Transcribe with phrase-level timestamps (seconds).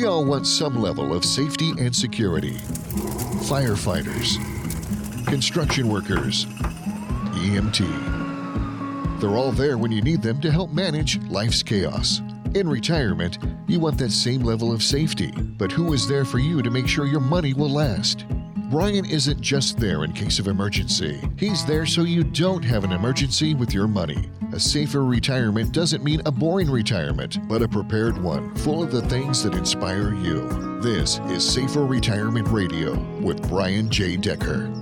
[0.00, 2.54] We all want some level of safety and security.
[3.50, 4.38] Firefighters,
[5.26, 6.46] construction workers,
[7.36, 9.20] EMT.
[9.20, 12.22] They're all there when you need them to help manage life's chaos.
[12.54, 13.36] In retirement,
[13.68, 16.88] you want that same level of safety, but who is there for you to make
[16.88, 18.24] sure your money will last?
[18.70, 21.20] Brian isn't just there in case of emergency.
[21.36, 24.30] He's there so you don't have an emergency with your money.
[24.52, 29.02] A safer retirement doesn't mean a boring retirement, but a prepared one, full of the
[29.08, 30.48] things that inspire you.
[30.80, 34.16] This is Safer Retirement Radio with Brian J.
[34.16, 34.72] Decker.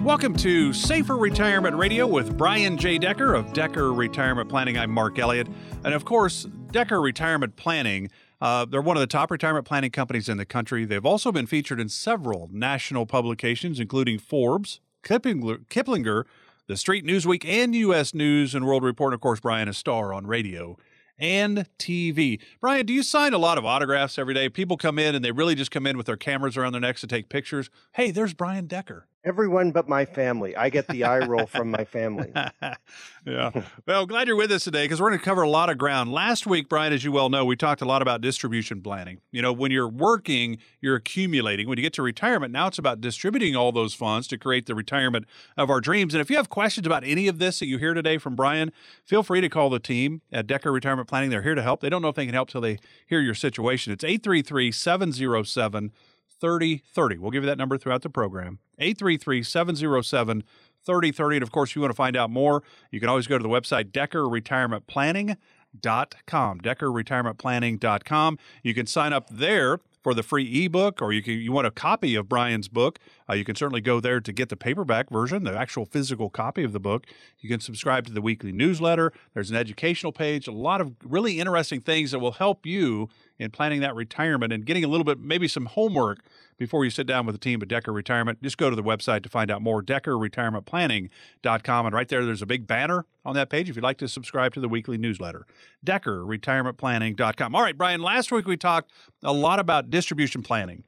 [0.00, 2.98] Welcome to Safer Retirement Radio with Brian J.
[2.98, 4.78] Decker of Decker Retirement Planning.
[4.78, 5.48] I'm Mark Elliott.
[5.82, 10.28] And of course, Decker Retirement Planning uh, they're one of the top retirement planning companies
[10.28, 10.84] in the country.
[10.84, 16.24] They've also been featured in several national publications, including Forbes, Kiplinger, Kiplinger
[16.68, 18.14] the Street Newsweek, and U.S.
[18.14, 19.12] News and World Report.
[19.12, 20.76] And of course, Brian, is a star on radio
[21.18, 22.40] and TV.
[22.60, 24.48] Brian, do you sign a lot of autographs every day?
[24.48, 27.00] People come in and they really just come in with their cameras around their necks
[27.00, 27.70] to take pictures.
[27.94, 29.08] Hey, there's Brian Decker.
[29.24, 30.54] Everyone but my family.
[30.54, 32.32] I get the eye roll from my family.
[33.26, 33.50] yeah.
[33.86, 36.12] Well, glad you're with us today because we're going to cover a lot of ground.
[36.12, 39.20] Last week, Brian, as you well know, we talked a lot about distribution planning.
[39.32, 41.68] You know, when you're working, you're accumulating.
[41.68, 44.74] When you get to retirement, now it's about distributing all those funds to create the
[44.74, 45.24] retirement
[45.56, 46.12] of our dreams.
[46.12, 48.72] And if you have questions about any of this that you hear today from Brian,
[49.04, 51.30] feel free to call the team at Decker Retirement Planning.
[51.30, 51.80] They're here to help.
[51.80, 53.92] They don't know if they can help till they hear your situation.
[53.92, 55.92] It's 833 707
[56.40, 57.18] 3030.
[57.18, 58.58] We'll give you that number throughout the program.
[58.78, 60.44] 833 707
[60.84, 61.36] 3030.
[61.36, 63.42] And of course, if you want to find out more, you can always go to
[63.42, 66.60] the website deckerretirementplanning.com.
[66.60, 68.38] Deckerretirementplanning.com.
[68.62, 71.70] You can sign up there for the free ebook, or you can you want a
[71.70, 72.98] copy of Brian's book,
[73.28, 76.64] uh, you can certainly go there to get the paperback version, the actual physical copy
[76.64, 77.06] of the book.
[77.40, 79.12] You can subscribe to the weekly newsletter.
[79.34, 83.08] There's an educational page, a lot of really interesting things that will help you
[83.38, 86.20] in planning that retirement and getting a little bit, maybe some homework
[86.56, 88.42] before you sit down with the team at Decker Retirement.
[88.42, 91.86] Just go to the website to find out more, deckerretirementplanning.com.
[91.86, 94.54] And right there, there's a big banner on that page if you'd like to subscribe
[94.54, 95.46] to the weekly newsletter,
[95.86, 97.54] deckerretirementplanning.com.
[97.54, 98.90] All right, Brian, last week we talked
[99.22, 100.82] a lot about distribution planning.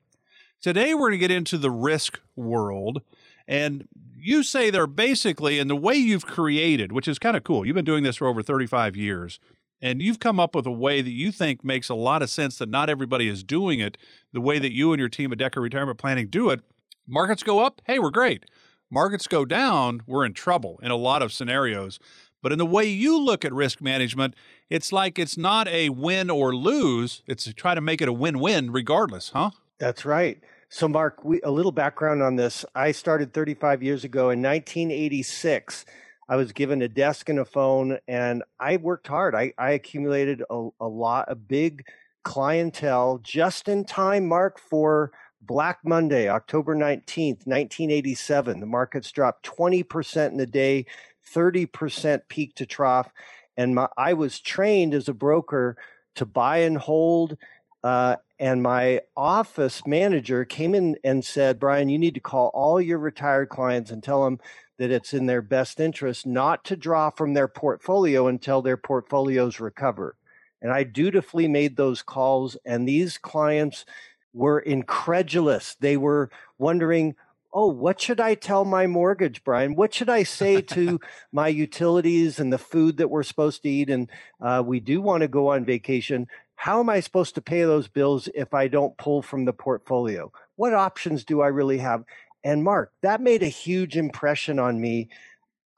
[0.61, 3.01] Today, we're going to get into the risk world.
[3.49, 7.65] And you say they're basically, in the way you've created, which is kind of cool,
[7.65, 9.41] you've been doing this for over 35 years
[9.83, 12.59] and you've come up with a way that you think makes a lot of sense
[12.59, 13.97] that not everybody is doing it
[14.33, 16.61] the way that you and your team at Decker Retirement Planning do it.
[17.07, 18.45] Markets go up, hey, we're great.
[18.91, 21.99] Markets go down, we're in trouble in a lot of scenarios.
[22.43, 24.35] But in the way you look at risk management,
[24.69, 27.23] it's like it's not a win or lose.
[27.27, 29.51] It's to try to make it a win win regardless, huh?
[29.79, 30.41] That's right.
[30.69, 32.65] So, Mark, we, a little background on this.
[32.75, 35.85] I started 35 years ago in 1986.
[36.31, 39.35] I was given a desk and a phone, and I worked hard.
[39.35, 41.85] I, I accumulated a, a lot, a big
[42.23, 45.11] clientele just in time, Mark, for
[45.43, 48.61] Black Monday, October 19th, 1987.
[48.61, 50.87] The markets dropped 20% in the day,
[51.35, 53.11] 30% peak to trough.
[53.57, 55.77] And my, I was trained as a broker
[56.15, 57.37] to buy and hold.
[57.83, 62.81] Uh, and my office manager came in and said, Brian, you need to call all
[62.81, 64.41] your retired clients and tell them
[64.79, 69.61] that it's in their best interest not to draw from their portfolio until their portfolios
[69.61, 70.17] recover.
[70.63, 73.85] And I dutifully made those calls, and these clients
[74.33, 75.75] were incredulous.
[75.79, 77.17] They were wondering,
[77.53, 79.75] oh, what should I tell my mortgage, Brian?
[79.75, 80.99] What should I say to
[81.31, 83.91] my utilities and the food that we're supposed to eat?
[83.91, 84.09] And
[84.41, 86.27] uh, we do want to go on vacation.
[86.61, 90.31] How am I supposed to pay those bills if I don't pull from the portfolio?
[90.57, 92.05] What options do I really have?
[92.45, 95.09] And Mark, that made a huge impression on me.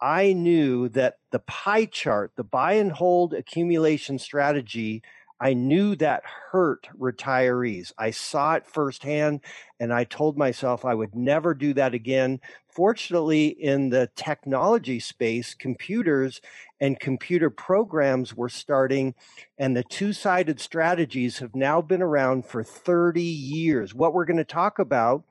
[0.00, 5.04] I knew that the pie chart, the buy and hold accumulation strategy,
[5.38, 7.92] I knew that hurt retirees.
[7.96, 9.42] I saw it firsthand
[9.78, 12.40] and I told myself I would never do that again.
[12.72, 16.40] Fortunately, in the technology space, computers
[16.80, 19.14] and computer programs were starting,
[19.58, 23.94] and the two sided strategies have now been around for 30 years.
[23.94, 25.22] What we're going to talk about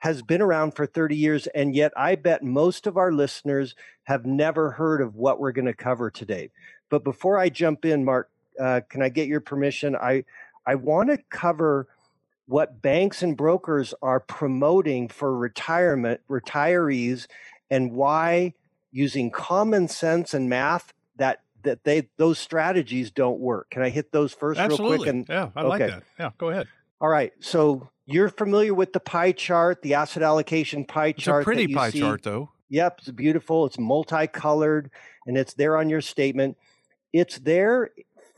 [0.00, 4.26] has been around for 30 years, and yet I bet most of our listeners have
[4.26, 6.50] never heard of what we're going to cover today.
[6.90, 8.28] But before I jump in, Mark,
[8.58, 9.94] uh, can I get your permission?
[9.94, 10.24] I
[10.66, 11.86] I want to cover
[12.52, 17.26] what banks and brokers are promoting for retirement retirees
[17.70, 18.52] and why
[18.90, 23.70] using common sense and math that that they those strategies don't work.
[23.70, 24.90] Can I hit those first Absolutely.
[24.90, 25.08] real quick?
[25.08, 25.68] And yeah, I okay.
[25.68, 26.02] like that.
[26.18, 26.68] Yeah, go ahead.
[27.00, 27.32] All right.
[27.40, 31.40] So you're familiar with the pie chart, the asset allocation pie chart.
[31.40, 32.00] It's a pretty pie see.
[32.00, 32.50] chart, though.
[32.68, 33.64] Yep, it's beautiful.
[33.64, 34.90] It's multicolored,
[35.26, 36.58] and it's there on your statement.
[37.14, 37.90] It's there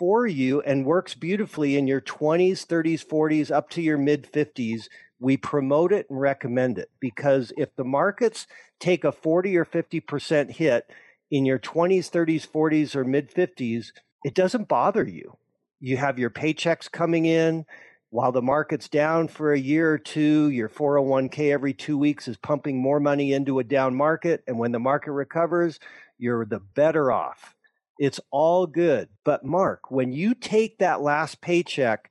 [0.04, 4.90] for you and works beautifully in your 20s, 30s, 40s, up to your mid 50s,
[5.18, 8.46] we promote it and recommend it because if the markets
[8.78, 10.90] take a 40 or 50% hit
[11.30, 13.92] in your 20s, 30s, 40s, or mid 50s,
[14.26, 15.38] it doesn't bother you.
[15.80, 17.64] You have your paychecks coming in.
[18.10, 22.36] While the market's down for a year or two, your 401k every two weeks is
[22.36, 24.44] pumping more money into a down market.
[24.46, 25.80] And when the market recovers,
[26.18, 27.54] you're the better off.
[27.98, 29.08] It's all good.
[29.24, 32.10] But Mark, when you take that last paycheck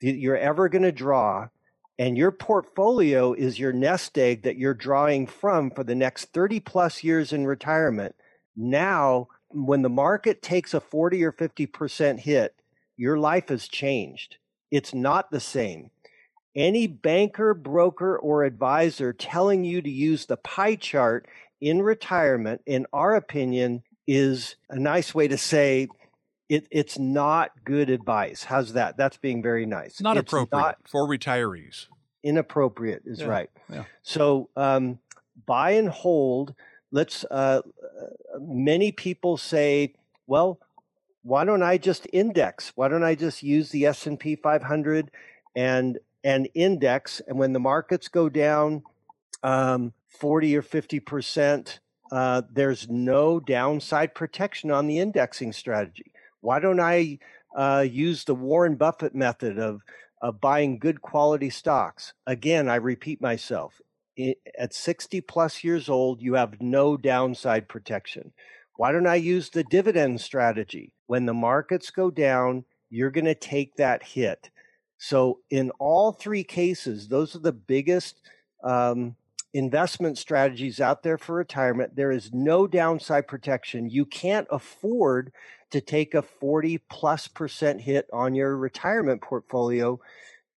[0.00, 1.48] that you're ever going to draw,
[1.98, 6.60] and your portfolio is your nest egg that you're drawing from for the next 30
[6.60, 8.14] plus years in retirement,
[8.56, 12.54] now when the market takes a 40 or 50% hit,
[12.96, 14.36] your life has changed.
[14.70, 15.90] It's not the same.
[16.56, 21.28] Any banker, broker, or advisor telling you to use the pie chart
[21.60, 25.88] in retirement, in our opinion, is a nice way to say
[26.48, 28.42] it, it's not good advice.
[28.42, 28.96] How's that?
[28.96, 30.00] That's being very nice.
[30.00, 31.86] Not it's appropriate not for retirees.
[32.24, 33.50] inappropriate is Yeah, right.
[33.72, 33.84] yeah.
[34.02, 34.98] So um,
[35.46, 36.54] buy and hold.
[36.90, 37.24] Let's.
[37.30, 39.94] Uh, uh, many people say,
[40.26, 40.58] well,
[41.22, 42.72] why don't I just index?
[42.74, 45.10] Why don't I just use the S and P 500
[45.54, 47.20] and and index?
[47.28, 48.82] And when the markets go down
[49.44, 51.78] um, 40 or 50 percent,
[52.10, 56.12] uh, there's no downside protection on the indexing strategy.
[56.40, 57.18] Why don't I
[57.56, 59.82] uh, use the Warren Buffett method of
[60.22, 62.12] of buying good quality stocks?
[62.26, 63.80] Again, I repeat myself.
[64.18, 68.32] I- At 60 plus years old, you have no downside protection.
[68.76, 70.94] Why don't I use the dividend strategy?
[71.06, 74.50] When the markets go down, you're going to take that hit.
[74.98, 78.20] So, in all three cases, those are the biggest
[78.62, 79.16] um,
[79.52, 81.96] investment strategies out there for retirement.
[81.96, 83.90] There is no downside protection.
[83.90, 85.32] You can't afford
[85.70, 90.00] to take a 40 plus percent hit on your retirement portfolio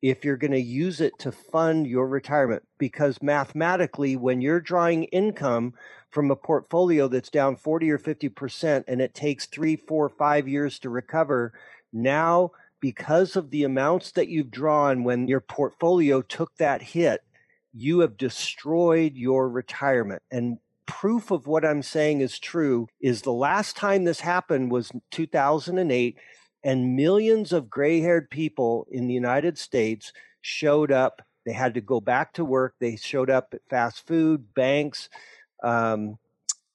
[0.01, 2.63] if you're going to use it to fund your retirement.
[2.77, 5.73] Because mathematically, when you're drawing income
[6.09, 10.77] from a portfolio that's down 40 or 50% and it takes three, four, five years
[10.79, 11.53] to recover,
[11.91, 12.51] now
[12.81, 17.21] because of the amounts that you've drawn when your portfolio took that hit,
[17.73, 20.21] you have destroyed your retirement.
[20.31, 24.91] And proof of what I'm saying is true is the last time this happened was
[25.11, 26.17] 2008
[26.63, 31.21] and millions of gray-haired people in the United States showed up.
[31.45, 32.75] They had to go back to work.
[32.79, 35.09] They showed up at fast food, banks,
[35.61, 36.17] um,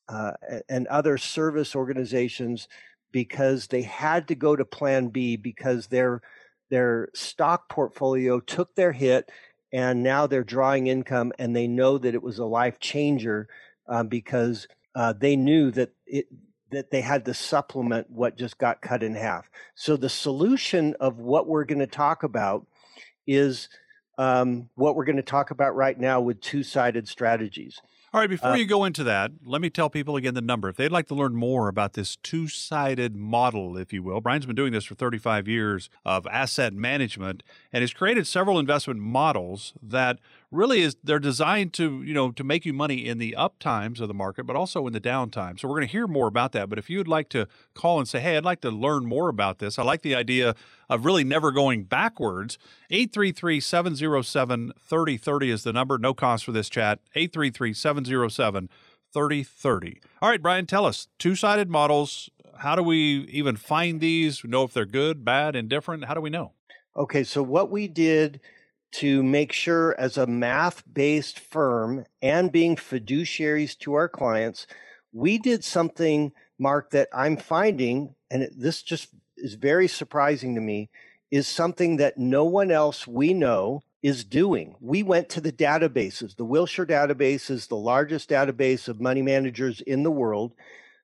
[0.09, 0.33] uh,
[0.69, 2.69] and other service organizations
[3.13, 6.23] because they had to go to Plan B because their
[6.71, 9.31] their stock portfolio took their hit,
[9.73, 13.49] and now they're drawing income, and they know that it was a life changer
[13.89, 16.27] um, because uh, they knew that it
[16.71, 19.49] that they had to supplement what just got cut in half.
[19.75, 22.67] So the solution of what we're going to talk about
[23.27, 23.71] is
[24.19, 27.81] um, what we're going to talk about right now with two-sided strategies.
[28.13, 30.71] All right, before Uh, you go into that, let me tell people again the number.
[30.71, 34.47] If they'd like to learn more about this two sided model, if you will, Brian's
[34.47, 39.75] been doing this for 35 years of asset management and has created several investment models
[39.83, 43.59] that really is they're designed to you know to make you money in the up
[43.59, 46.27] times of the market but also in the downtime so we're going to hear more
[46.27, 49.05] about that but if you'd like to call and say hey i'd like to learn
[49.05, 50.55] more about this i like the idea
[50.91, 52.57] of really never going backwards.
[52.91, 55.99] 833-707-3030 is the number.
[55.99, 57.01] No cost for this chat.
[57.15, 58.71] 833-707
[59.11, 62.29] 3030 all right brian tell us two-sided models
[62.59, 64.45] how do we even find these?
[64.45, 66.07] Know if they're good bad indifferent?
[66.07, 66.53] How do we know?
[66.97, 68.41] Okay, so what we did
[68.91, 74.67] to make sure, as a math based firm and being fiduciaries to our clients,
[75.13, 80.91] we did something, Mark, that I'm finding, and this just is very surprising to me,
[81.31, 84.77] is something that no one else we know is doing.
[84.81, 86.37] We went to the databases.
[86.37, 90.53] The Wilshire database is the largest database of money managers in the world.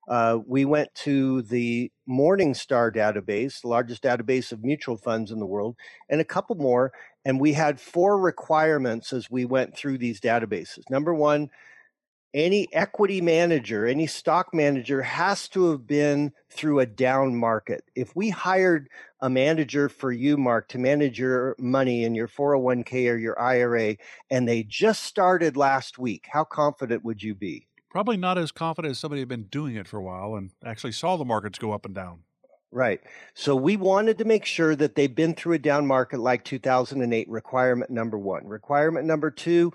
[0.08, 5.46] Uh, we went to the Morningstar database, the largest database of mutual funds in the
[5.46, 5.76] world,
[6.08, 6.92] and a couple more.
[7.24, 10.82] And we had four requirements as we went through these databases.
[10.90, 11.50] Number one,
[12.34, 17.84] any equity manager, any stock manager has to have been through a down market.
[17.94, 18.88] If we hired
[19.20, 23.96] a manager for you, Mark, to manage your money in your 401k or your IRA,
[24.30, 27.68] and they just started last week, how confident would you be?
[27.88, 30.92] Probably not as confident as somebody who'd been doing it for a while and actually
[30.92, 32.24] saw the markets go up and down.
[32.74, 33.00] Right.
[33.34, 37.28] So we wanted to make sure that they've been through a down market like 2008,
[37.28, 38.48] requirement number one.
[38.48, 39.72] Requirement number two,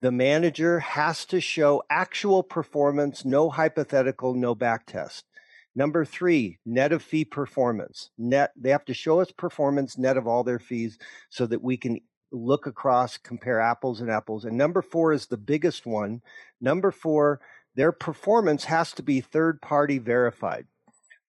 [0.00, 5.26] the manager has to show actual performance, no hypothetical, no back test.
[5.76, 8.08] Number three, net of fee performance.
[8.16, 11.76] Net, they have to show us performance net of all their fees so that we
[11.76, 12.00] can
[12.32, 14.46] look across, compare apples and apples.
[14.46, 16.22] And number four is the biggest one.
[16.62, 17.42] Number four,
[17.74, 20.66] their performance has to be third party verified.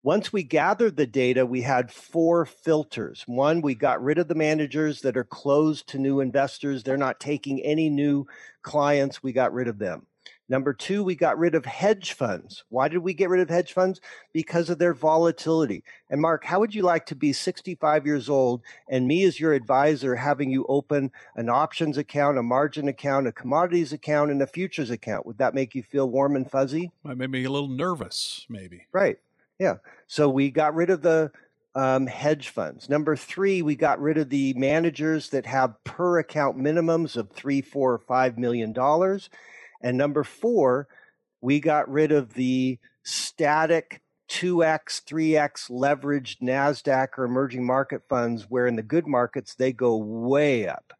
[0.02, 3.22] Once we gathered the data, we had four filters.
[3.26, 6.82] One, we got rid of the managers that are closed to new investors.
[6.82, 8.26] They're not taking any new
[8.62, 9.22] clients.
[9.22, 10.06] We got rid of them.
[10.48, 12.64] Number two, we got rid of hedge funds.
[12.70, 14.00] Why did we get rid of hedge funds?
[14.32, 15.84] Because of their volatility.
[16.08, 19.52] And Mark, how would you like to be 65 years old and me as your
[19.52, 24.46] advisor having you open an options account, a margin account, a commodities account, and a
[24.46, 25.26] futures account?
[25.26, 26.90] Would that make you feel warm and fuzzy?
[27.04, 28.86] Might make me a little nervous, maybe.
[28.92, 29.18] Right.
[29.60, 29.74] Yeah.
[30.06, 31.30] So we got rid of the
[31.74, 32.88] um, hedge funds.
[32.88, 37.60] Number three, we got rid of the managers that have per account minimums of three,
[37.60, 39.28] four, or five million dollars.
[39.82, 40.88] And number four,
[41.42, 44.00] we got rid of the static
[44.30, 49.96] 2x, 3x leveraged NASDAQ or emerging market funds, where in the good markets, they go
[49.96, 50.92] way up.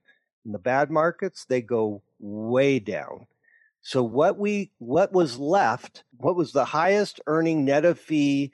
[0.45, 3.27] In the bad markets, they go way down.
[3.83, 8.53] So what we what was left, what was the highest earning net of fee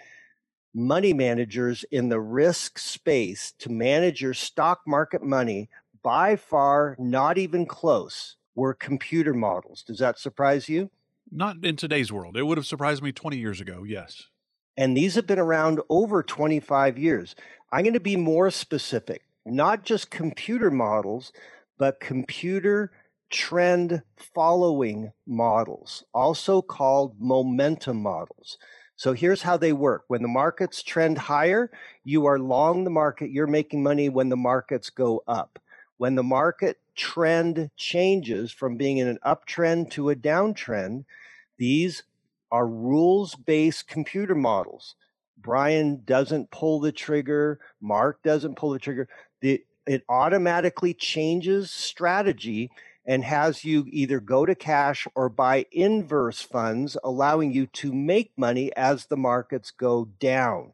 [0.75, 5.69] money managers in the risk space to manage your stock market money
[6.03, 9.83] by far not even close were computer models.
[9.83, 10.91] Does that surprise you?
[11.33, 12.37] Not in today's world.
[12.37, 13.85] It would have surprised me 20 years ago.
[13.85, 14.27] Yes.
[14.77, 17.35] And these have been around over 25 years.
[17.73, 21.33] I'm going to be more specific, not just computer models,
[21.79, 22.93] but computer
[23.31, 24.03] trend
[24.35, 28.59] following models, also called momentum models.
[28.97, 30.05] So here's how they work.
[30.09, 31.71] When the markets trend higher,
[32.05, 35.59] you are long the market, you're making money when the markets go up.
[35.99, 41.05] When the market trend changes from being in an uptrend to a downtrend,
[41.59, 42.03] these
[42.51, 44.95] are rules based computer models.
[45.39, 49.09] Brian doesn't pull the trigger, Mark doesn't pull the trigger.
[49.41, 52.71] The, it automatically changes strategy
[53.07, 58.33] and has you either go to cash or buy inverse funds, allowing you to make
[58.37, 60.73] money as the markets go down.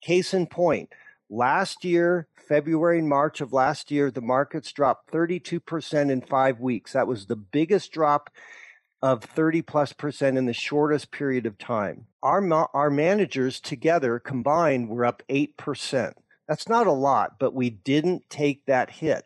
[0.00, 0.90] Case in point,
[1.28, 6.92] last year, February and March of last year, the markets dropped 32% in five weeks.
[6.92, 8.30] That was the biggest drop
[9.02, 12.06] of 30 plus percent in the shortest period of time.
[12.22, 12.42] Our,
[12.74, 16.14] our managers together combined were up 8%.
[16.48, 19.24] That's not a lot, but we didn't take that hit.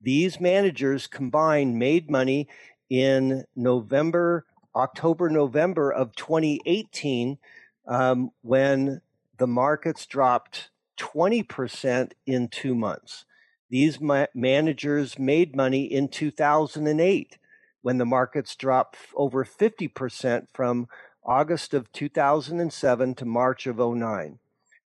[0.00, 2.48] These managers combined made money
[2.88, 7.38] in November, October, November of 2018
[7.86, 9.00] um, when
[9.38, 13.24] the markets dropped 20% in two months.
[13.68, 17.38] These ma- managers made money in 2008
[17.82, 20.88] when the markets dropped over 50% from
[21.24, 24.38] August of 2007 to March of 09.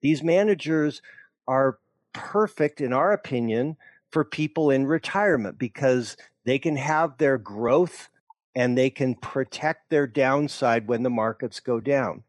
[0.02, 1.02] These managers
[1.48, 1.80] are
[2.14, 3.78] perfect, in our opinion,
[4.12, 8.10] for people in retirement because they can have their growth
[8.56, 12.24] and they can protect their downside when the markets go down.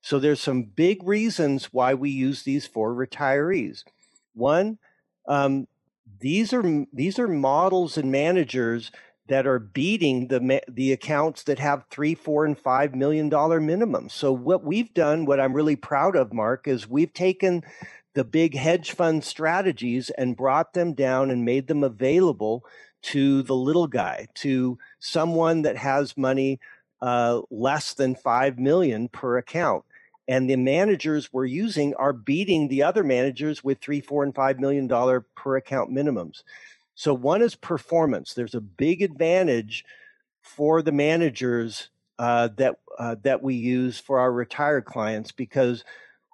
[0.00, 3.84] So there's some big reasons why we use these for retirees.
[4.34, 4.78] One,
[5.26, 5.68] um,
[6.20, 8.90] these are these are models and managers
[9.28, 14.10] that are beating the the accounts that have three, four, and five million dollar minimums.
[14.10, 17.62] So what we've done, what I'm really proud of, Mark, is we've taken
[18.14, 22.64] the big hedge fund strategies and brought them down and made them available
[23.02, 26.60] to the little guy, to someone that has money
[27.00, 29.84] uh, less than five million per account.
[30.28, 34.60] And the managers we're using are beating the other managers with three, four, and five
[34.60, 36.42] million dollar per account minimums.
[36.94, 38.34] So one is performance.
[38.34, 39.84] There's a big advantage
[40.42, 41.88] for the managers
[42.18, 45.82] uh, that uh, that we use for our retired clients because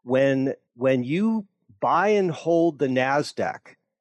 [0.02, 1.46] when when you
[1.80, 3.58] buy and hold the NASDAQ.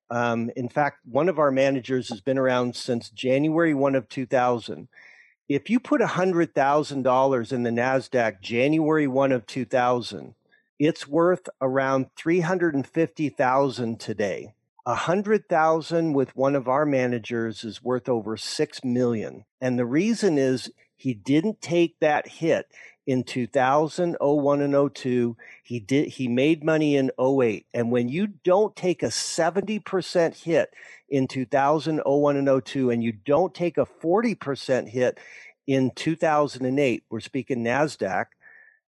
[0.09, 4.87] Um, in fact, one of our managers has been around since January 1 of 2000.
[5.49, 10.35] If you put $100,000 in the NASDAQ January 1 of 2000,
[10.79, 14.53] it's worth around 350,000 today.
[14.83, 19.43] 100,000 with one of our managers is worth over 6 million.
[19.59, 22.67] And the reason is he didn't take that hit
[23.07, 25.35] in 2000, 01 and 02.
[25.63, 27.65] He did he made money in 08.
[27.73, 30.73] And when you don't take a 70% hit
[31.09, 35.17] in 2000, 01 and 02 and you don't take a 40% hit
[35.65, 38.25] in 2008, we're speaking Nasdaq,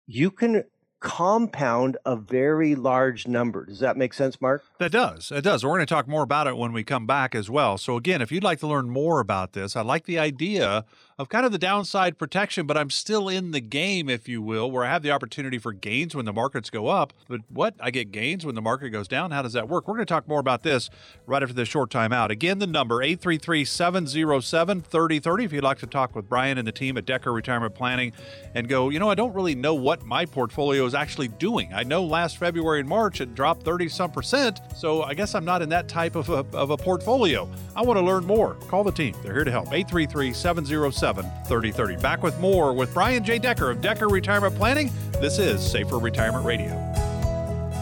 [0.06, 0.64] you can
[1.00, 3.64] compound a very large number.
[3.64, 4.64] Does that make sense, Mark?
[4.78, 5.30] That does.
[5.30, 5.64] It does.
[5.64, 7.78] We're going to talk more about it when we come back as well.
[7.78, 10.84] So, again, if you'd like to learn more about this, I like the idea
[11.18, 14.70] of kind of the downside protection, but I'm still in the game, if you will,
[14.70, 17.12] where I have the opportunity for gains when the markets go up.
[17.28, 17.74] But what?
[17.80, 19.32] I get gains when the market goes down?
[19.32, 19.88] How does that work?
[19.88, 20.90] We're going to talk more about this
[21.26, 22.30] right after this short time out.
[22.30, 26.72] Again, the number 833 707 3030 if you'd like to talk with Brian and the
[26.72, 28.12] team at Decker Retirement Planning
[28.54, 31.74] and go, you know, I don't really know what my portfolio is actually doing.
[31.74, 35.44] I know last February and March it dropped 30 some percent, so I guess I'm
[35.44, 37.48] not in that type of a, of a portfolio.
[37.74, 38.54] I want to learn more.
[38.68, 39.16] Call the team.
[39.24, 39.72] They're here to help.
[39.72, 41.96] 833 707 3030.
[41.96, 43.38] Back with more with Brian J.
[43.38, 44.90] Decker of Decker Retirement Planning.
[45.12, 46.74] This is Safer Retirement Radio.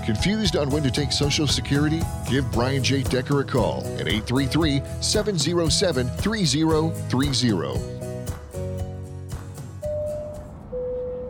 [0.04, 2.00] Confused on when to take Social Security?
[2.30, 3.02] Give Brian J.
[3.02, 7.96] Decker a call at 833 707 3030.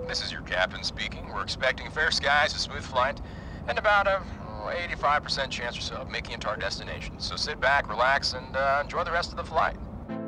[0.07, 1.26] This is your captain speaking.
[1.33, 3.21] We're expecting fair skies, a smooth flight,
[3.67, 4.23] and about a
[4.75, 7.19] 85% chance or so of making it to our destination.
[7.19, 9.76] So sit back, relax, and uh, enjoy the rest of the flight.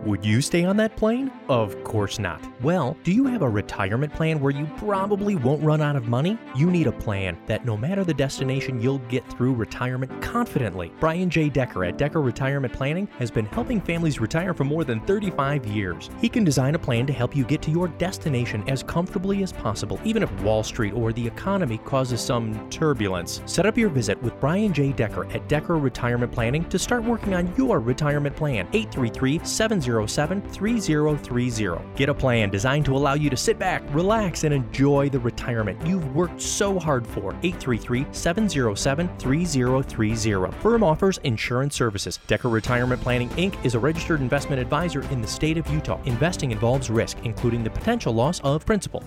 [0.04, 1.30] Would you stay on that plane?
[1.48, 2.40] Of course not.
[2.62, 6.38] Well, do you have a retirement plan where you probably won't run out of money?
[6.54, 10.92] You need a plan that no matter the destination, you'll get through retirement confidently.
[11.00, 11.48] Brian J.
[11.48, 16.10] Decker at Decker Retirement Planning has been helping families retire for more than 35 years.
[16.20, 19.52] He can design a plan to help you get to your destination as comfortably as
[19.52, 23.42] possible, even if Wall Street or the economy causes some turbulence.
[23.46, 24.92] Set up your visit with Brian J.
[24.92, 28.68] Decker at Decker Retirement Planning to start working on your retirement plan.
[28.72, 29.40] 833
[29.88, 31.84] 707 3030.
[31.96, 35.84] Get a plan designed to allow you to sit back, relax, and enjoy the retirement
[35.86, 37.32] you've worked so hard for.
[37.42, 40.58] 833 707 3030.
[40.60, 42.18] Firm offers insurance services.
[42.26, 43.64] Decker Retirement Planning Inc.
[43.64, 46.00] is a registered investment advisor in the state of Utah.
[46.04, 49.02] Investing involves risk, including the potential loss of principal.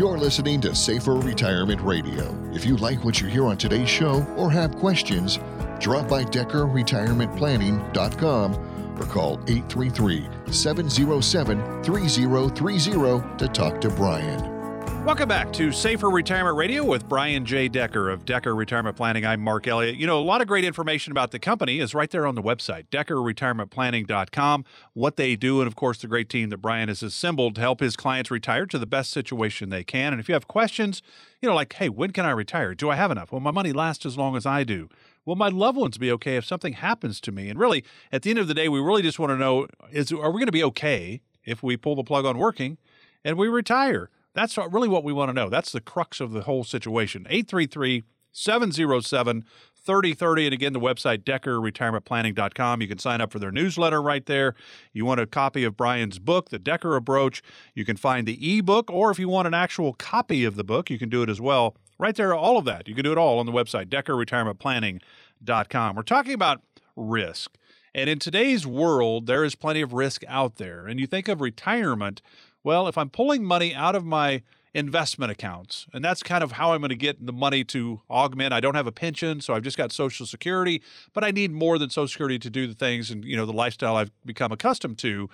[0.00, 2.34] You're listening to Safer Retirement Radio.
[2.54, 5.38] If you like what you hear on today's show or have questions,
[5.80, 8.54] drop by DeckerRetirementPlanning.com
[9.00, 14.60] or call 833 707 3030 to talk to Brian.
[15.04, 17.68] Welcome back to Safer Retirement Radio with Brian J.
[17.68, 19.24] Decker of Decker Retirement Planning.
[19.24, 19.96] I'm Mark Elliott.
[19.96, 22.42] You know, a lot of great information about the company is right there on the
[22.42, 27.54] website, DeckerRetirementPlanning.com, what they do, and of course, the great team that Brian has assembled
[27.54, 30.12] to help his clients retire to the best situation they can.
[30.12, 31.00] And if you have questions,
[31.40, 32.74] you know, like, hey, when can I retire?
[32.74, 33.32] Do I have enough?
[33.32, 34.90] Will my money last as long as I do?
[35.30, 37.48] Will my loved ones be okay if something happens to me?
[37.48, 40.10] And really, at the end of the day, we really just want to know is
[40.10, 42.78] are we going to be okay if we pull the plug on working
[43.24, 44.10] and we retire?
[44.34, 45.48] That's really what we want to know.
[45.48, 47.28] That's the crux of the whole situation.
[47.30, 49.44] 833 707
[49.76, 50.46] 3030.
[50.46, 52.82] And again, the website, DeckerRetirementPlanning.com.
[52.82, 54.56] You can sign up for their newsletter right there.
[54.92, 57.40] You want a copy of Brian's book, The Decker Approach.
[57.76, 60.90] You can find the ebook, or if you want an actual copy of the book,
[60.90, 61.76] you can do it as well.
[62.00, 62.88] Right there, all of that.
[62.88, 65.96] You can do it all on the website, DeckerRetirementPlanning.com.
[65.96, 66.62] We're talking about
[66.96, 67.58] risk.
[67.94, 70.86] And in today's world, there is plenty of risk out there.
[70.86, 72.22] And you think of retirement,
[72.64, 74.40] well, if I'm pulling money out of my
[74.72, 78.54] investment accounts, and that's kind of how I'm going to get the money to augment.
[78.54, 80.80] I don't have a pension, so I've just got Social Security,
[81.12, 83.52] but I need more than Social Security to do the things and you know the
[83.52, 85.28] lifestyle I've become accustomed to.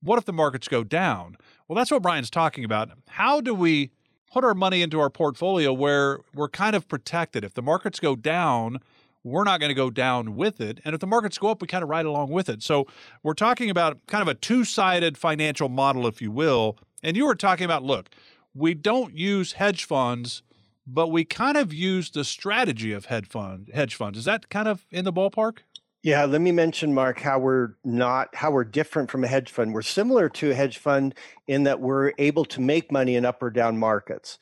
[0.00, 1.36] What if the markets go down?
[1.68, 2.90] Well, that's what Brian's talking about.
[3.08, 3.92] How do we
[4.32, 7.44] put our money into our portfolio where we're kind of protected?
[7.44, 8.78] If the markets go down,
[9.24, 10.80] we're not going to go down with it.
[10.84, 12.62] And if the markets go up, we kind of ride along with it.
[12.62, 12.86] So
[13.22, 16.78] we're talking about kind of a two sided financial model, if you will.
[17.02, 18.08] And you were talking about look,
[18.54, 20.42] we don't use hedge funds,
[20.86, 24.18] but we kind of use the strategy of hedge fund hedge funds.
[24.18, 25.58] Is that kind of in the ballpark?
[26.02, 29.74] Yeah, let me mention, Mark, how we're not, how we're different from a hedge fund.
[29.74, 31.14] We're similar to a hedge fund
[31.48, 34.38] in that we're able to make money in up or down markets.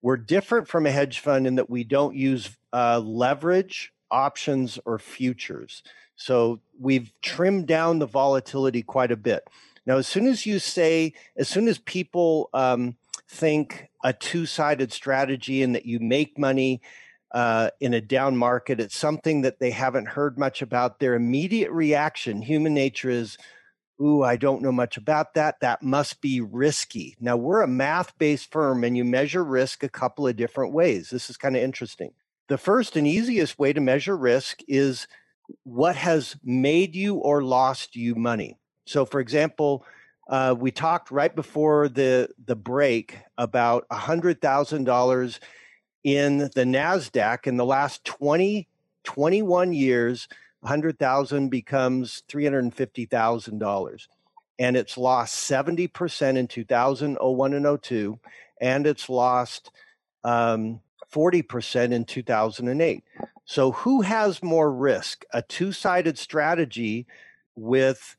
[0.00, 5.00] We're different from a hedge fund in that we don't use uh, leverage options or
[5.00, 5.82] futures.
[6.14, 9.48] So we've trimmed down the volatility quite a bit.
[9.84, 12.96] Now, as soon as you say, as soon as people um,
[13.28, 16.80] think a two sided strategy and that you make money
[17.32, 20.98] uh, in a down market, it's something that they haven't heard much about.
[20.98, 23.38] Their immediate reaction, human nature is,
[24.00, 25.60] Ooh, I don't know much about that.
[25.60, 27.16] That must be risky.
[27.20, 31.10] Now, we're a math based firm and you measure risk a couple of different ways.
[31.10, 32.12] This is kind of interesting.
[32.48, 35.06] The first and easiest way to measure risk is
[35.62, 38.58] what has made you or lost you money.
[38.86, 39.84] So, for example,
[40.28, 45.40] uh, we talked right before the the break about hundred thousand dollars
[46.04, 48.68] in the Nasdaq in the last 20,
[49.04, 50.28] 21 years.
[50.64, 54.08] Hundred thousand becomes three hundred and fifty thousand dollars.
[54.58, 58.18] and it's lost 70% in 2001 and 02,
[58.60, 59.72] and it's lost
[60.24, 60.80] um,
[61.12, 63.02] 40% in 2008.
[63.44, 65.24] So, who has more risk?
[65.32, 67.06] A two sided strategy
[67.56, 68.16] with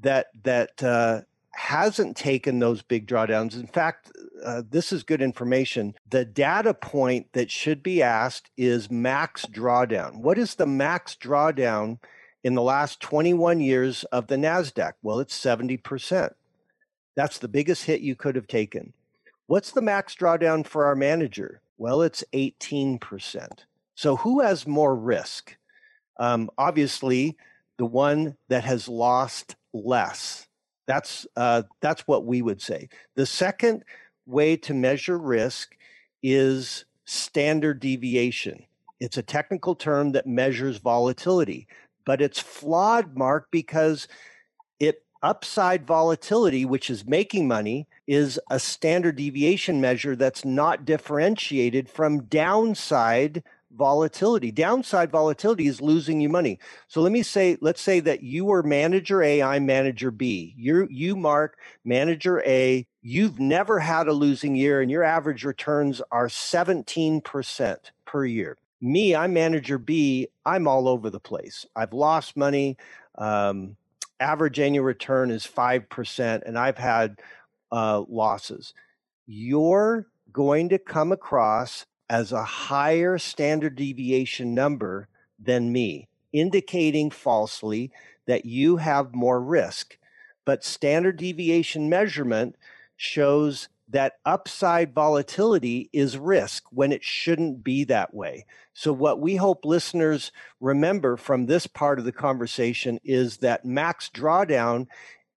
[0.00, 1.20] that, that, uh,
[1.56, 3.54] hasn't taken those big drawdowns.
[3.54, 4.12] In fact,
[4.44, 5.94] uh, this is good information.
[6.10, 10.20] The data point that should be asked is max drawdown.
[10.20, 11.98] What is the max drawdown
[12.44, 14.92] in the last 21 years of the NASDAQ?
[15.02, 16.34] Well, it's 70%.
[17.14, 18.92] That's the biggest hit you could have taken.
[19.46, 21.62] What's the max drawdown for our manager?
[21.78, 23.48] Well, it's 18%.
[23.94, 25.56] So who has more risk?
[26.18, 27.36] Um, obviously,
[27.78, 30.45] the one that has lost less.
[30.86, 32.88] That's uh, that's what we would say.
[33.14, 33.84] The second
[34.26, 35.76] way to measure risk
[36.22, 38.64] is standard deviation.
[39.00, 41.66] It's a technical term that measures volatility,
[42.04, 44.08] but it's flawed, Mark, because
[44.80, 51.88] it upside volatility, which is making money, is a standard deviation measure that's not differentiated
[51.88, 53.42] from downside
[53.76, 54.50] volatility.
[54.50, 56.58] Downside volatility is losing you money.
[56.88, 60.54] So let me say, let's say that you are manager A, I'm manager B.
[60.56, 66.02] You you mark manager A, you've never had a losing year and your average returns
[66.10, 68.56] are 17% per year.
[68.80, 71.66] Me, I'm manager B, I'm all over the place.
[71.74, 72.76] I've lost money.
[73.16, 73.76] Um,
[74.20, 77.18] average annual return is 5%, and I've had
[77.72, 78.74] uh, losses.
[79.26, 87.90] You're going to come across as a higher standard deviation number than me, indicating falsely
[88.26, 89.98] that you have more risk.
[90.44, 92.56] But standard deviation measurement
[92.96, 98.44] shows that upside volatility is risk when it shouldn't be that way.
[98.74, 104.10] So, what we hope listeners remember from this part of the conversation is that max
[104.12, 104.88] drawdown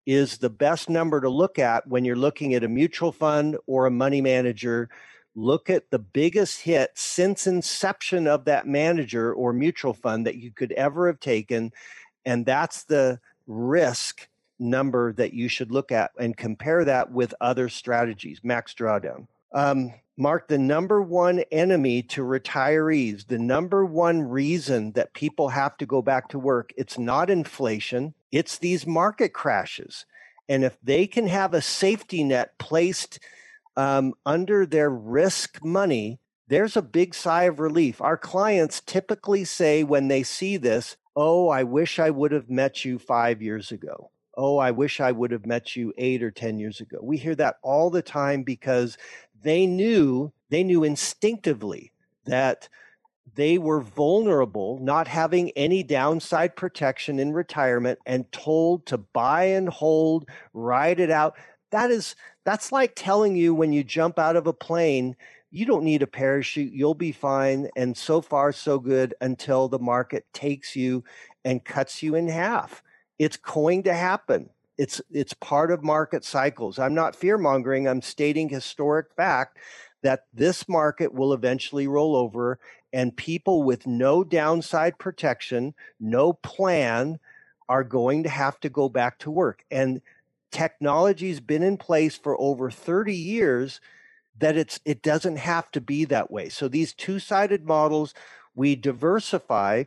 [0.04, 3.86] is the best number to look at when you're looking at a mutual fund or
[3.86, 4.88] a money manager
[5.34, 10.50] look at the biggest hit since inception of that manager or mutual fund that you
[10.50, 11.72] could ever have taken
[12.26, 17.68] and that's the risk number that you should look at and compare that with other
[17.68, 18.40] strategies.
[18.42, 25.14] Max drawdown um, mark the number one enemy to retirees the number one reason that
[25.14, 26.72] people have to go back to work.
[26.76, 30.06] It's not inflation it's these market crashes.
[30.48, 33.18] And if they can have a safety net placed
[33.80, 38.02] um, under their risk money, there's a big sigh of relief.
[38.02, 42.84] Our clients typically say when they see this, Oh, I wish I would have met
[42.84, 44.10] you five years ago.
[44.36, 46.98] Oh, I wish I would have met you eight or 10 years ago.
[47.02, 48.98] We hear that all the time because
[49.42, 51.92] they knew, they knew instinctively
[52.26, 52.68] that
[53.34, 59.68] they were vulnerable, not having any downside protection in retirement, and told to buy and
[59.68, 61.36] hold, ride it out.
[61.70, 65.16] That is that's like telling you when you jump out of a plane,
[65.50, 67.68] you don't need a parachute, you'll be fine.
[67.76, 71.04] And so far, so good until the market takes you
[71.44, 72.82] and cuts you in half.
[73.18, 74.50] It's going to happen.
[74.78, 76.78] It's, it's part of market cycles.
[76.78, 79.58] I'm not fear mongering, I'm stating historic fact
[80.02, 82.58] that this market will eventually roll over
[82.92, 87.18] and people with no downside protection, no plan,
[87.68, 89.64] are going to have to go back to work.
[89.70, 90.00] And
[90.50, 93.80] technology's been in place for over 30 years
[94.38, 96.48] that it's it doesn't have to be that way.
[96.48, 98.14] So these two-sided models
[98.54, 99.84] we diversify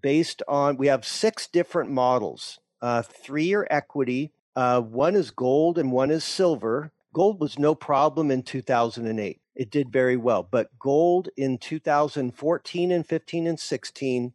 [0.00, 2.60] based on we have six different models.
[2.80, 6.90] Uh, three are equity, uh, one is gold and one is silver.
[7.12, 9.40] Gold was no problem in 2008.
[9.54, 14.32] It did very well, but gold in 2014 and 15 and 16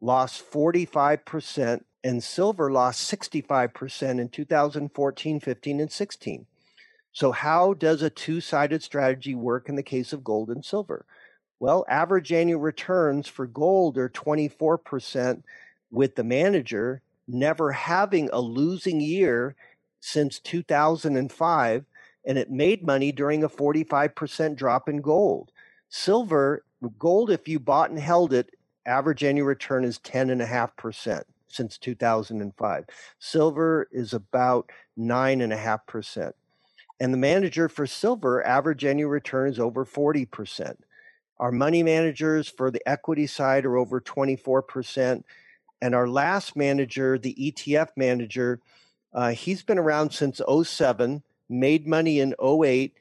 [0.00, 6.46] lost 45% and silver lost 65% in 2014, 15, and 16.
[7.12, 11.04] So, how does a two sided strategy work in the case of gold and silver?
[11.58, 15.42] Well, average annual returns for gold are 24%
[15.90, 19.56] with the manager never having a losing year
[20.00, 21.84] since 2005,
[22.24, 25.50] and it made money during a 45% drop in gold.
[25.88, 26.62] Silver,
[26.98, 28.54] gold, if you bought and held it,
[28.86, 32.84] average annual return is 10.5% since 2005.
[33.18, 36.32] Silver is about 9.5%.
[37.00, 40.76] And the manager for silver, average annual return is over 40%.
[41.38, 45.22] Our money managers for the equity side are over 24%.
[45.80, 48.60] And our last manager, the ETF manager,
[49.14, 52.94] uh, he's been around since 07, made money in 08.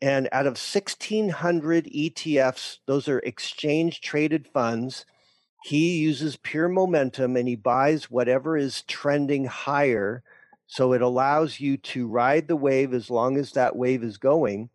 [0.00, 5.04] And out of 1,600 ETFs, those are exchange traded funds,
[5.60, 10.22] he uses pure momentum and he buys whatever is trending higher
[10.66, 14.70] So it allows you to ride the wave as long as that wave is going,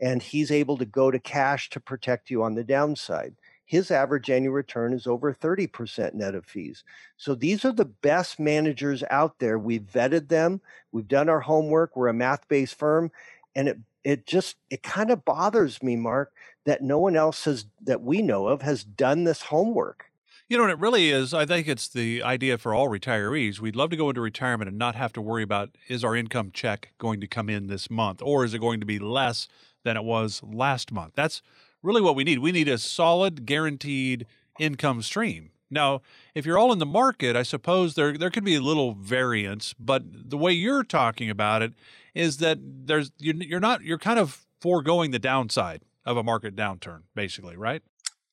[0.00, 3.34] and he's able to go to cash to protect you on the downside.
[3.64, 6.84] His average annual return is over 30% net of fees.
[7.16, 9.58] So these are the best managers out there.
[9.58, 10.60] We've vetted them,
[10.92, 13.10] we've done our homework, we're a math based firm,
[13.56, 16.32] and it it just it kind of bothers me mark
[16.64, 20.07] that no one else has that we know of has done this homework
[20.48, 23.60] you know, what it really is, I think it's the idea for all retirees.
[23.60, 26.50] We'd love to go into retirement and not have to worry about is our income
[26.52, 29.46] check going to come in this month or is it going to be less
[29.84, 31.12] than it was last month?
[31.14, 31.42] That's
[31.82, 32.38] really what we need.
[32.38, 34.26] We need a solid, guaranteed
[34.58, 35.50] income stream.
[35.70, 36.00] Now,
[36.34, 39.74] if you're all in the market, I suppose there there could be a little variance,
[39.78, 41.74] but the way you're talking about it
[42.14, 47.02] is that there's you're not you're kind of foregoing the downside of a market downturn,
[47.14, 47.82] basically, right?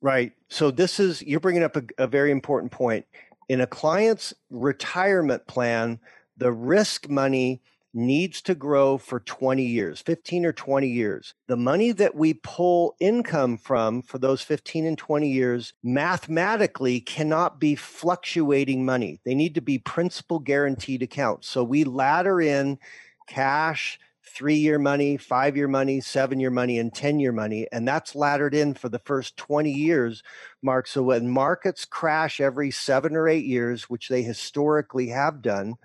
[0.02, 0.34] Right.
[0.50, 3.06] So this is you're bringing up a, a very important point.
[3.50, 6.00] In a client's retirement plan,
[6.38, 7.62] the risk money
[7.96, 11.34] needs to grow for 20 years, 15 or 20 years.
[11.48, 17.60] The money that we pull income from for those 15 and 20 years mathematically cannot
[17.60, 19.22] be fluctuating money.
[19.24, 21.48] They need to be principal guaranteed accounts.
[21.48, 22.80] So we ladder in
[23.28, 23.98] cash,
[24.36, 27.68] three year money, five year money, seven year money, and 10 year money.
[27.72, 30.22] And that's laddered in for the first 20 years,
[30.62, 30.88] Mark.
[30.88, 35.76] So when markets crash every seven or eight years, which they historically have done,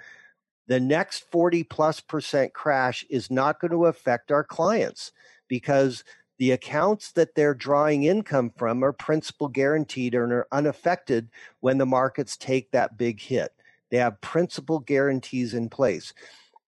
[0.66, 5.12] the next 40 plus percent crash is not going to affect our clients
[5.48, 6.04] because
[6.38, 11.28] the accounts that they're drawing income from are principal guaranteed and are unaffected
[11.60, 13.52] when the markets take that big hit.
[13.90, 16.14] They have principal guarantees in place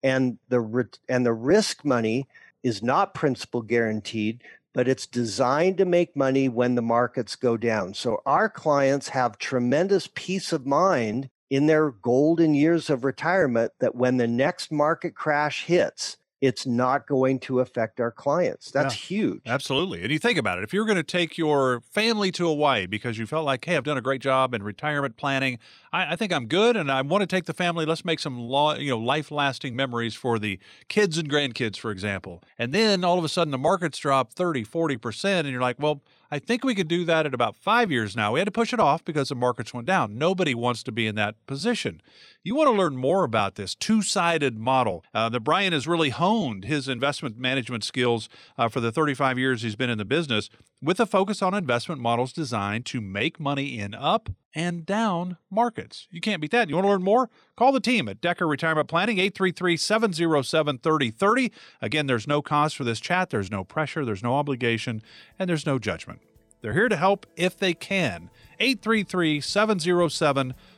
[0.02, 2.26] and the and the risk money
[2.62, 7.94] is not principal guaranteed but it's designed to make money when the markets go down.
[7.94, 13.94] So our clients have tremendous peace of mind in their golden years of retirement that
[13.94, 18.72] when the next market crash hits it's not going to affect our clients.
[18.72, 19.42] That's yeah, huge.
[19.46, 20.02] Absolutely.
[20.02, 20.64] And you think about it.
[20.64, 23.84] If you're going to take your family to Hawaii because you felt like, hey, I've
[23.84, 25.60] done a great job in retirement planning,
[25.92, 28.40] I, I think I'm good and I want to take the family, let's make some
[28.40, 32.42] law, you know, life lasting memories for the kids and grandkids, for example.
[32.58, 36.02] And then all of a sudden the markets drop 30, 40%, and you're like, well,
[36.32, 38.32] I think we could do that at about five years now.
[38.32, 40.16] We had to push it off because the markets went down.
[40.16, 42.00] Nobody wants to be in that position.
[42.44, 46.10] You want to learn more about this two sided model uh, that Brian has really
[46.10, 48.28] honed his investment management skills
[48.58, 50.50] uh, for the 35 years he's been in the business
[50.82, 56.08] with a focus on investment models designed to make money in up and down markets.
[56.10, 56.68] You can't beat that.
[56.68, 57.30] You want to learn more?
[57.54, 61.52] Call the team at Decker Retirement Planning, 833 707 3030.
[61.80, 65.00] Again, there's no cost for this chat, there's no pressure, there's no obligation,
[65.38, 66.20] and there's no judgment.
[66.60, 68.30] They're here to help if they can.
[68.58, 70.71] 833 707 3030.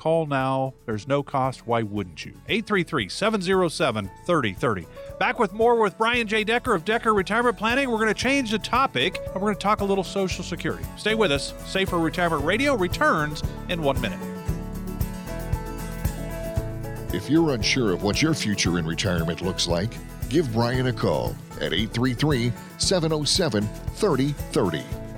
[0.00, 0.72] Call now.
[0.86, 1.66] There's no cost.
[1.66, 2.32] Why wouldn't you?
[2.48, 4.86] 833 707 3030.
[5.18, 6.42] Back with more with Brian J.
[6.42, 7.90] Decker of Decker Retirement Planning.
[7.90, 10.86] We're going to change the topic and we're going to talk a little Social Security.
[10.96, 11.52] Stay with us.
[11.66, 14.18] Safer Retirement Radio returns in one minute.
[17.12, 19.90] If you're unsure of what your future in retirement looks like,
[20.30, 25.09] give Brian a call at 833 707 3030.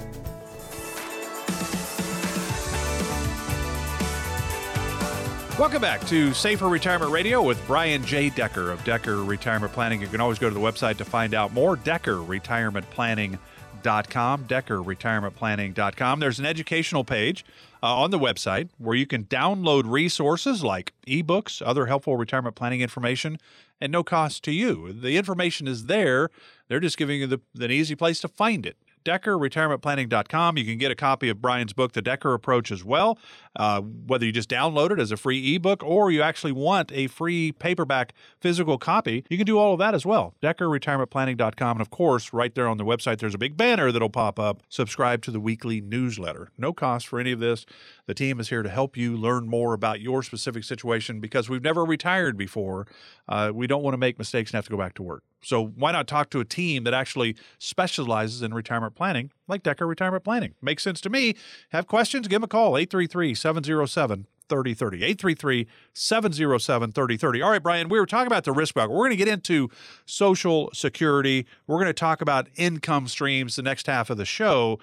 [5.59, 8.31] Welcome back to Safer Retirement Radio with Brian J.
[8.31, 10.01] Decker of Decker Retirement Planning.
[10.01, 11.77] You can always go to the website to find out more.
[11.77, 14.45] DeckerRetirementPlanning.com.
[14.45, 16.21] DeckerRetirementPlanning.com.
[16.21, 17.45] There's an educational page
[17.83, 22.81] uh, on the website where you can download resources like ebooks, other helpful retirement planning
[22.81, 23.37] information,
[23.79, 24.91] and no cost to you.
[24.91, 26.31] The information is there.
[26.69, 28.79] They're just giving you the, an easy place to find it.
[29.05, 30.57] DeckerRetirementPlanning.com.
[30.57, 33.19] You can get a copy of Brian's book, The Decker Approach, as well.
[33.57, 37.07] Uh, whether you just download it as a free ebook or you actually want a
[37.07, 40.35] free paperback physical copy, you can do all of that as well.
[40.43, 41.77] DeckerRetirementPlanning.com.
[41.77, 44.63] And of course, right there on the website, there's a big banner that'll pop up.
[44.69, 46.51] Subscribe to the weekly newsletter.
[46.57, 47.67] No cost for any of this.
[48.07, 51.63] The team is here to help you learn more about your specific situation because we've
[51.63, 52.87] never retired before.
[53.29, 55.23] Uh, we don't want to make mistakes and have to go back to work.
[55.43, 59.87] So why not talk to a team that actually specializes in retirement planning, like Decker
[59.87, 60.55] Retirement Planning?
[60.63, 61.35] Makes sense to me.
[61.71, 62.29] Have questions?
[62.29, 64.97] Give them a call, 833 707 3030.
[64.99, 67.43] 833 707 3030.
[67.43, 68.91] All right, Brian, we were talking about the risk bucket.
[68.91, 69.71] We're going to get into
[70.05, 71.47] Social Security.
[71.67, 74.79] We're going to talk about income streams the next half of the show.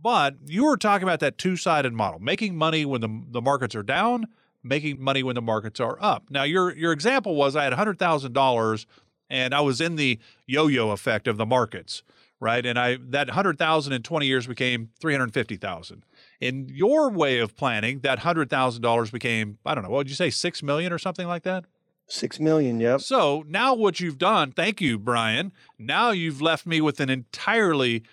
[0.00, 3.74] But you were talking about that two sided model, making money when the, the markets
[3.76, 4.26] are down,
[4.62, 6.24] making money when the markets are up.
[6.30, 8.86] Now, your, your example was I had $100,000
[9.30, 12.02] and I was in the yo-yo effect of the markets,
[12.40, 12.64] right?
[12.64, 16.04] And I that 100,000 in 20 years became 350,000.
[16.40, 20.30] In your way of planning, that $100,000 became, I don't know, what would you say,
[20.30, 21.64] 6 million or something like that?
[22.06, 23.00] Six million, yep.
[23.00, 25.52] So now what you've done, thank you, Brian.
[25.78, 28.04] Now you've left me with an entirely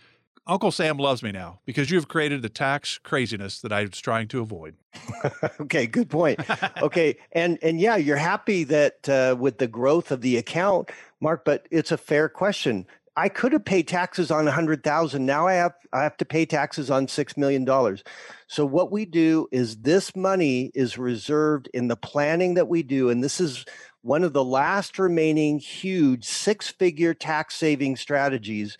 [0.47, 4.27] Uncle Sam loves me now because you've created the tax craziness that I was trying
[4.29, 4.75] to avoid.
[5.61, 6.39] okay, good point.
[6.81, 11.45] okay, and and yeah, you're happy that uh, with the growth of the account, Mark.
[11.45, 12.87] But it's a fair question.
[13.15, 15.25] I could have paid taxes on a hundred thousand.
[15.25, 18.03] Now I have I have to pay taxes on six million dollars.
[18.47, 23.09] So what we do is this money is reserved in the planning that we do,
[23.09, 23.65] and this is
[24.01, 28.77] one of the last remaining huge six-figure tax saving strategies.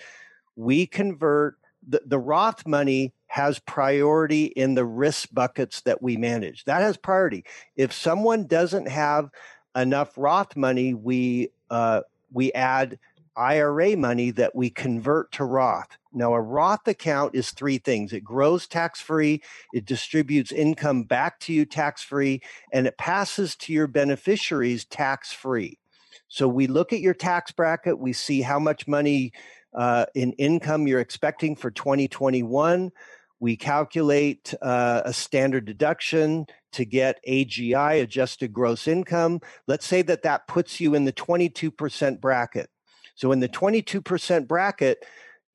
[0.56, 6.65] We convert the, the Roth money has priority in the risk buckets that we manage.
[6.65, 7.46] That has priority.
[7.76, 9.30] If someone doesn't have
[9.76, 12.98] enough Roth money, we uh, we add
[13.36, 15.98] IRA money that we convert to Roth.
[16.13, 19.41] Now, a Roth account is three things it grows tax free,
[19.74, 22.41] it distributes income back to you tax free,
[22.74, 25.78] and it passes to your beneficiaries tax free.
[26.28, 29.32] So we look at your tax bracket, we see how much money
[29.74, 32.91] uh, in income you're expecting for 2021.
[33.39, 39.41] We calculate uh, a standard deduction to get AGI, adjusted gross income.
[39.67, 42.70] Let's say that that puts you in the 22% bracket.
[43.15, 45.06] So, in the 22% bracket,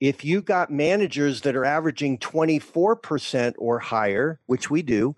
[0.00, 5.16] if you got managers that are averaging 24% or higher, which we do,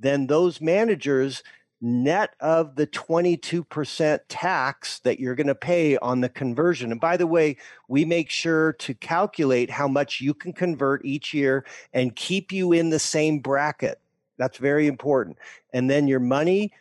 [0.00, 1.42] then those managers
[1.80, 6.90] net of the 22% tax that you're going to pay on the conversion.
[6.90, 11.32] And by the way, we make sure to calculate how much you can convert each
[11.32, 14.00] year and keep you in the same bracket.
[14.38, 15.38] That's very important.
[15.72, 16.72] And then your money,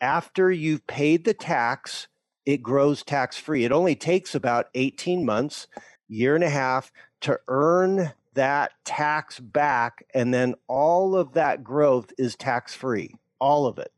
[0.00, 2.08] after you've paid the tax,
[2.50, 3.64] it grows tax free.
[3.64, 5.66] It only takes about 18 months,
[6.08, 10.04] year and a half to earn that tax back.
[10.14, 13.92] And then all of that growth is tax free, all of it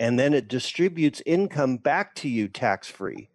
[0.00, 3.28] and then it distributes income back to you tax free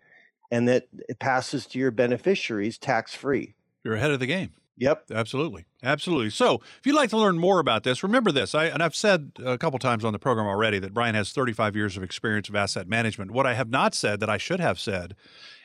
[0.52, 3.54] and that it passes to your beneficiaries tax free.
[3.84, 4.50] You're ahead of the game.
[4.78, 5.12] Yep.
[5.12, 5.66] Absolutely.
[5.86, 6.32] Absolutely.
[6.32, 8.56] So, if you'd like to learn more about this, remember this.
[8.56, 11.76] I, and I've said a couple times on the program already that Brian has 35
[11.76, 13.30] years of experience of asset management.
[13.30, 15.16] What I have not said that I should have said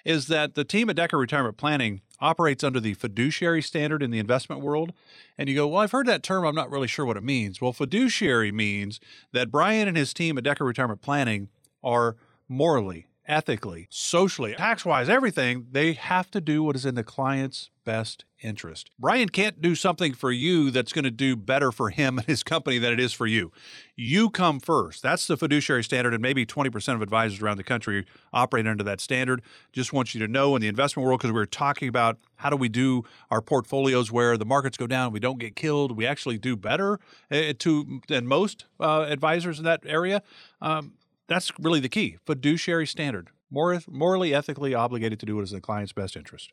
[0.05, 4.19] is that the team at Decker Retirement Planning operates under the fiduciary standard in the
[4.19, 4.93] investment world.
[5.39, 6.45] And you go, Well, I've heard that term.
[6.45, 7.63] I'm not really sure what it means.
[7.63, 9.01] Well, fiduciary means
[9.33, 11.49] that Brian and his team at Decker Retirement Planning
[11.83, 17.05] are morally, ethically, socially, tax wise, everything, they have to do what is in the
[17.05, 18.91] client's best interest.
[18.99, 22.43] Brian can't do something for you that's going to do better for him and his
[22.43, 23.53] company than it is for you.
[23.97, 25.03] You come first.
[25.03, 29.01] That's the fiduciary standard, and maybe 20% of advisors around the country operate under that
[29.01, 29.43] standard.
[29.73, 32.51] Just want you to know in the investment world, because we are talking about how
[32.51, 36.07] do we do our portfolios where the markets go down, we don't get killed, we
[36.07, 36.99] actually do better
[37.31, 40.23] uh, to than most uh, advisors in that area.
[40.61, 40.95] Um,
[41.31, 42.19] that's really the key.
[42.27, 43.29] Fiduciary standard.
[43.53, 46.51] More, morally, ethically obligated to do what is in the client's best interest.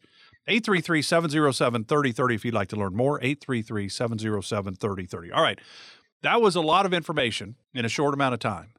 [0.48, 3.20] 833 707 3030 if you'd like to learn more.
[3.20, 5.32] 833 707 3030.
[5.32, 5.60] All right.
[6.22, 8.70] That was a lot of information in a short amount of time.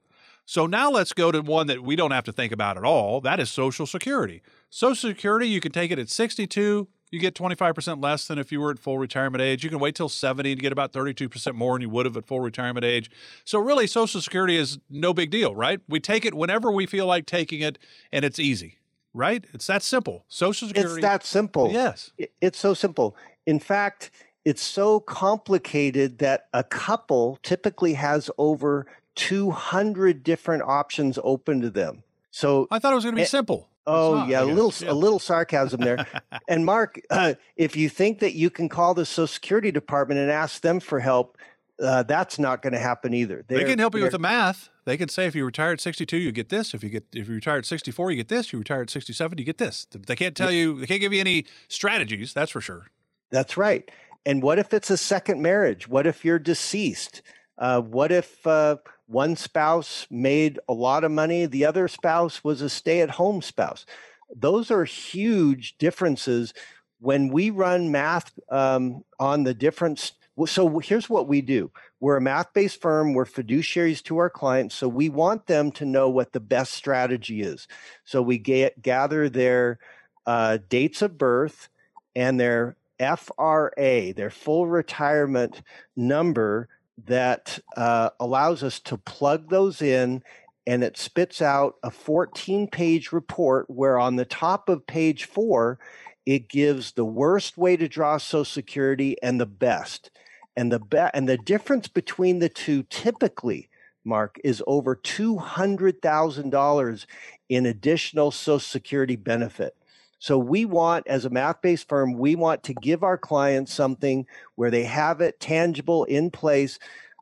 [0.45, 3.21] So now let's go to one that we don't have to think about at all.
[3.21, 4.41] That is Social Security.
[4.71, 6.89] Social Security, you can take it at 62.
[7.11, 9.65] You get 25% less than if you were at full retirement age.
[9.65, 12.27] You can wait till 70 and get about 32% more than you would have at
[12.27, 13.11] full retirement age.
[13.45, 15.81] So, really, Social Security is no big deal, right?
[15.89, 17.79] We take it whenever we feel like taking it,
[18.13, 18.79] and it's easy
[19.15, 19.45] right?
[19.53, 20.25] It's that simple.
[20.29, 20.95] Social Security.
[20.95, 21.71] It's that simple.
[21.73, 22.13] Yes.
[22.41, 23.17] It's so simple.
[23.47, 24.11] In fact,
[24.45, 32.03] it's so complicated that a couple typically has over 200 different options open to them.
[32.31, 33.69] So I thought it was going to be simple.
[33.89, 34.93] Oh not, yeah, a little yeah.
[34.93, 36.07] a little sarcasm there.
[36.49, 40.31] and Mark, uh, if you think that you can call the Social Security Department and
[40.31, 41.39] ask them for help,
[41.83, 43.45] uh, that's not going to happen either.
[43.49, 44.69] They're, they can help you with the math.
[44.85, 46.75] They can say if you retire at 62, you get this.
[46.75, 48.53] If you get if you retire at 64, you get this.
[48.53, 49.87] You retire at 67, you get this.
[49.91, 50.81] They can't tell you.
[50.81, 52.35] They can't give you any strategies.
[52.35, 52.89] That's for sure.
[53.31, 53.91] That's right.
[54.27, 55.89] And what if it's a second marriage?
[55.89, 57.23] What if you're deceased?
[57.57, 58.77] Uh, what if uh,
[59.09, 63.87] one spouse made a lot of money, the other spouse was a stay-at-home spouse?
[64.35, 66.53] Those are huge differences
[67.01, 70.13] when we run math um, on the difference,
[70.47, 74.75] so here's what we do we're a math based firm, we're fiduciaries to our clients.
[74.75, 77.67] So we want them to know what the best strategy is.
[78.05, 79.79] So we get, gather their
[80.27, 81.69] uh, dates of birth
[82.15, 85.63] and their FRA, their full retirement
[85.97, 86.69] number
[87.07, 90.23] that uh, allows us to plug those in
[90.67, 95.79] and it spits out a 14 page report where on the top of page four,
[96.27, 100.11] it gives the worst way to draw Social Security and the best.
[100.57, 103.71] And the be- and the difference between the two typically
[104.09, 107.07] Mark, is over $200,000
[107.49, 109.77] in additional Social Security benefit.
[110.19, 114.71] So we want, as a math-based firm, we want to give our clients something where
[114.71, 116.79] they have it tangible in place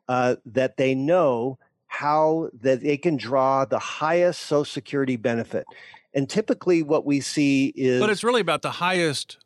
[0.07, 5.65] uh, that they know how that they can draw the highest Social Security benefit.
[6.13, 9.37] And typically, what we see is, but it's really about the highest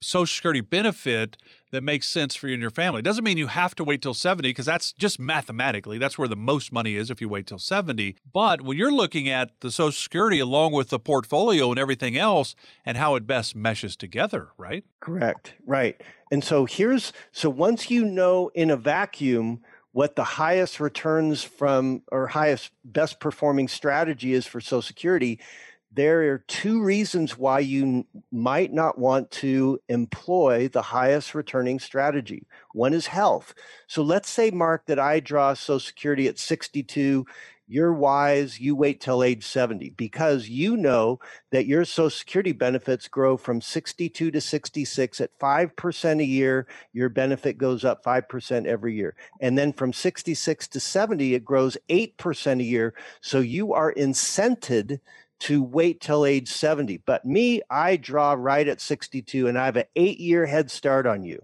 [0.00, 1.36] Social Security benefit
[1.70, 3.02] that makes sense for you and your family.
[3.02, 6.36] Doesn't mean you have to wait till 70 because that's just mathematically, that's where the
[6.36, 8.16] most money is if you wait till 70.
[8.32, 12.54] But when you're looking at the Social Security along with the portfolio and everything else
[12.84, 14.84] and how it best meshes together, right?
[15.00, 15.54] Correct.
[15.66, 16.00] Right.
[16.32, 19.60] And so here's so once you know in a vacuum
[19.92, 25.40] what the highest returns from or highest best performing strategy is for Social Security,
[25.92, 32.46] there are two reasons why you might not want to employ the highest returning strategy.
[32.72, 33.54] One is health.
[33.88, 37.26] So let's say, Mark, that I draw Social Security at 62.
[37.66, 41.20] You're wise, you wait till age 70 because you know
[41.50, 46.66] that your Social Security benefits grow from 62 to 66 at 5% a year.
[46.92, 49.16] Your benefit goes up 5% every year.
[49.40, 52.94] And then from 66 to 70, it grows 8% a year.
[53.20, 55.00] So you are incented
[55.40, 56.98] to wait till age 70.
[56.98, 61.06] But me, I draw right at 62 and I have an eight year head start
[61.06, 61.42] on you.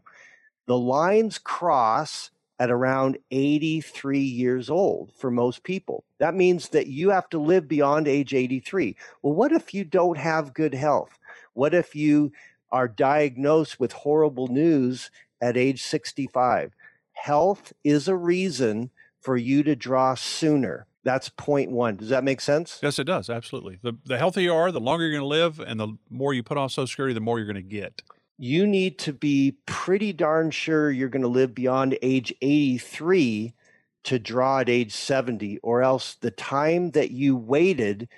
[0.66, 6.04] The lines cross at around 83 years old for most people.
[6.18, 8.96] That means that you have to live beyond age 83.
[9.22, 11.18] Well, what if you don't have good health?
[11.52, 12.32] What if you
[12.70, 16.72] are diagnosed with horrible news at age 65?
[17.12, 18.90] Health is a reason
[19.20, 20.86] for you to draw sooner.
[21.06, 21.94] That's point one.
[21.94, 22.80] Does that make sense?
[22.82, 23.30] Yes, it does.
[23.30, 23.78] Absolutely.
[23.80, 26.42] The, the healthier you are, the longer you're going to live, and the more you
[26.42, 28.02] put off Social Security, the more you're going to get.
[28.38, 33.54] You need to be pretty darn sure you're going to live beyond age 83
[34.02, 38.08] to draw at age 70, or else the time that you waited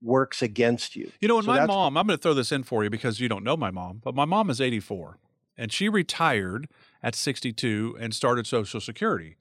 [0.00, 1.10] works against you.
[1.20, 3.18] You know, and so my mom, I'm going to throw this in for you because
[3.18, 5.18] you don't know my mom, but my mom is 84
[5.58, 6.68] and she retired
[7.02, 9.36] at 62 and started Social Security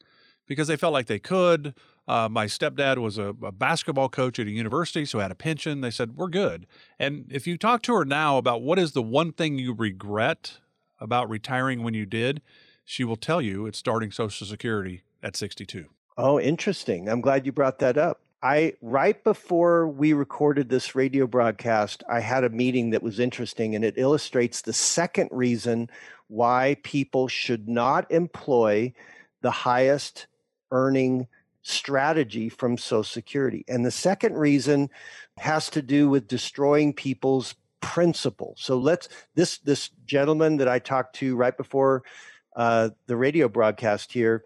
[0.47, 1.75] because they felt like they could.
[2.07, 5.81] Uh, my stepdad was a, a, basketball coach at a university, so had a pension.
[5.81, 6.67] They said, We're good.
[6.99, 10.59] And if you talk to her now about what is the one thing you regret
[10.99, 12.41] about retiring when you did,
[12.83, 15.85] she will tell you it's starting Social Security at 62.
[16.17, 17.09] Oh, interesting.
[17.09, 18.21] I'm glad you brought that up.
[18.43, 23.73] I right before we recorded this radio broadcast, I had a meeting that was interesting
[23.73, 25.89] and it illustrates the second reason
[26.27, 28.93] why people should not employ
[29.41, 30.27] the highest
[30.71, 31.27] earning
[31.67, 33.65] strategy from Social Security.
[33.67, 34.89] And the second reason
[35.37, 38.59] has to do with destroying people's principles.
[38.61, 42.03] So let's this this gentleman that I talked to right before
[42.55, 44.43] uh, the radio broadcast here,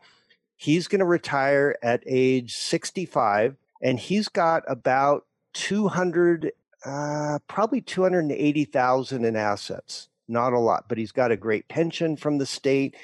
[0.55, 6.53] he's going to retire at age 65, and he's got about 200,
[6.85, 10.07] uh, probably 280,000 in assets.
[10.27, 12.95] Not a lot, but he's got a great pension from the state,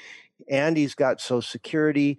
[0.48, 2.18] and he's got Social Security.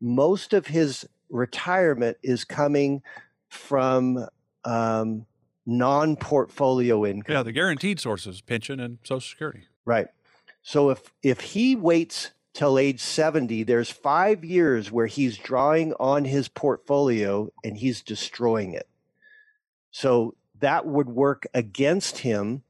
[0.00, 3.02] Most of his retirement is coming
[3.48, 4.28] from
[4.64, 5.26] um,
[5.66, 7.34] non portfolio income.
[7.34, 9.64] Yeah, the guaranteed sources, pension and Social Security.
[9.84, 10.06] Right.
[10.62, 16.24] So if if he waits till age 70, there's five years where he's drawing on
[16.24, 18.88] his portfolio and he's destroying it.
[19.90, 22.62] So that would work against him.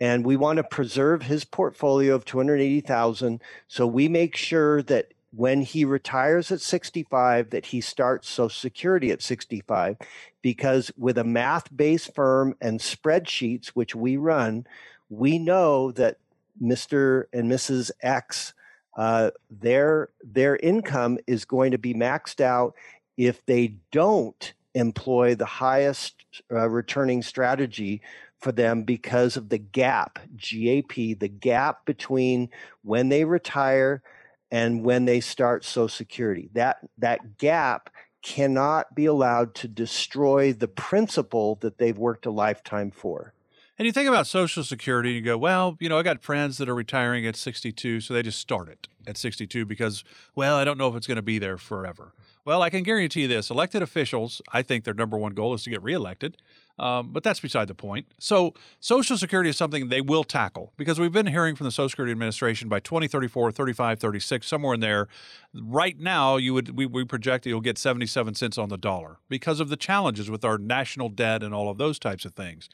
[0.00, 3.40] And we want to preserve his portfolio of 280,000.
[3.68, 9.10] So we make sure that when he retires at 65 that he starts social security
[9.10, 9.96] at 65
[10.42, 14.66] because with a math-based firm and spreadsheets which we run
[15.08, 16.18] we know that
[16.62, 18.54] mr and mrs x
[18.96, 22.74] uh, their their income is going to be maxed out
[23.16, 28.00] if they don't employ the highest uh, returning strategy
[28.38, 32.48] for them because of the gap gap the gap between
[32.82, 34.02] when they retire
[34.50, 36.50] and when they start Social Security.
[36.54, 37.90] That, that gap
[38.22, 43.34] cannot be allowed to destroy the principal that they've worked a lifetime for.
[43.76, 46.58] And you think about Social Security, and you go, well, you know, I got friends
[46.58, 50.04] that are retiring at 62, so they just start it at 62 because,
[50.36, 52.12] well, I don't know if it's going to be there forever.
[52.44, 55.64] Well, I can guarantee you this elected officials, I think their number one goal is
[55.64, 56.36] to get reelected.
[56.78, 58.06] Um, but that's beside the point.
[58.18, 61.88] So, Social Security is something they will tackle because we've been hearing from the Social
[61.90, 65.06] Security Administration by 2034, 35, 36, somewhere in there.
[65.54, 69.60] Right now, you would we, we project you'll get 77 cents on the dollar because
[69.60, 72.68] of the challenges with our national debt and all of those types of things.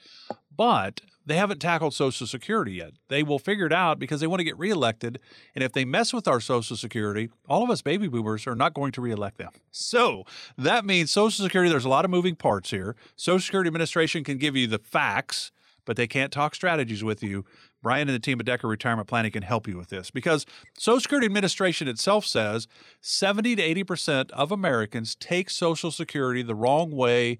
[0.56, 2.92] But they haven't tackled Social Security yet.
[3.08, 5.20] They will figure it out because they want to get reelected.
[5.54, 8.74] And if they mess with our Social Security, all of us baby boomers are not
[8.74, 9.50] going to reelect them.
[9.70, 10.24] So
[10.56, 12.96] that means Social Security, there's a lot of moving parts here.
[13.16, 15.52] Social Security Administration can give you the facts,
[15.84, 17.44] but they can't talk strategies with you.
[17.82, 20.44] Brian and the team at Decker Retirement Planning can help you with this because
[20.78, 22.66] Social Security Administration itself says
[23.00, 27.38] 70 to 80% of Americans take Social Security the wrong way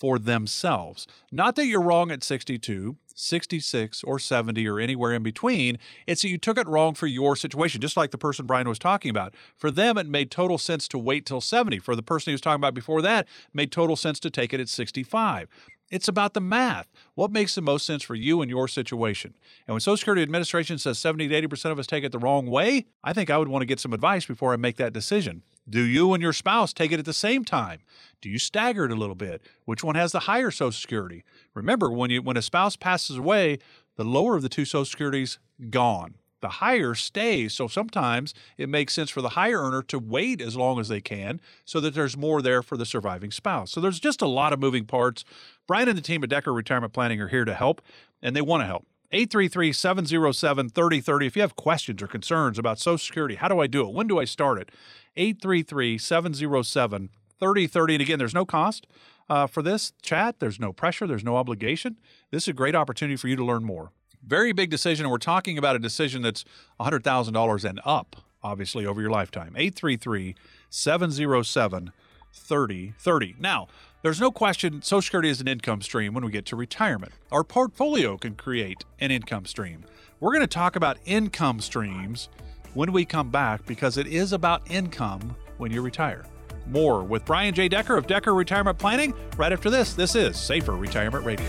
[0.00, 1.06] for themselves.
[1.30, 5.78] Not that you're wrong at 62, 66, or 70, or anywhere in between.
[6.06, 8.78] It's that you took it wrong for your situation, just like the person Brian was
[8.78, 9.34] talking about.
[9.56, 11.78] For them, it made total sense to wait till 70.
[11.78, 14.60] For the person he was talking about before that, made total sense to take it
[14.60, 15.48] at 65.
[15.90, 16.88] It's about the math.
[17.14, 19.34] What makes the most sense for you and your situation?
[19.66, 22.46] And when Social Security Administration says 70 to 80% of us take it the wrong
[22.46, 25.42] way, I think I would want to get some advice before I make that decision.
[25.70, 27.80] Do you and your spouse take it at the same time?
[28.20, 29.40] Do you stagger it a little bit?
[29.64, 31.24] Which one has the higher Social Security?
[31.54, 33.58] Remember, when you when a spouse passes away,
[33.96, 35.38] the lower of the two Social Securities
[35.70, 37.54] gone the higher stays.
[37.54, 41.00] So sometimes it makes sense for the higher earner to wait as long as they
[41.00, 43.70] can so that there's more there for the surviving spouse.
[43.70, 45.24] So there's just a lot of moving parts.
[45.66, 47.82] Brian and the team at Decker Retirement Planning are here to help,
[48.22, 48.86] and they want to help.
[49.12, 51.26] 833 707 3030.
[51.26, 53.92] If you have questions or concerns about Social Security, how do I do it?
[53.92, 54.70] When do I start it?
[55.16, 57.94] 833 707 3030.
[57.94, 58.86] And again, there's no cost
[59.30, 61.96] uh, for this chat, there's no pressure, there's no obligation.
[62.32, 63.92] This is a great opportunity for you to learn more.
[64.26, 65.06] Very big decision.
[65.06, 66.44] And we're talking about a decision that's
[66.80, 69.54] $100,000 and up, obviously, over your lifetime.
[69.56, 70.34] 833
[70.68, 71.92] 707
[72.32, 73.36] 3030.
[73.38, 73.68] Now,
[74.02, 77.12] there's no question Social Security is an income stream when we get to retirement.
[77.30, 79.84] Our portfolio can create an income stream.
[80.18, 82.28] We're going to talk about income streams
[82.74, 86.24] when we come back because it is about income when you retire.
[86.66, 87.68] More with Brian J.
[87.68, 89.94] Decker of Decker Retirement Planning right after this.
[89.94, 91.48] This is Safer Retirement Radio.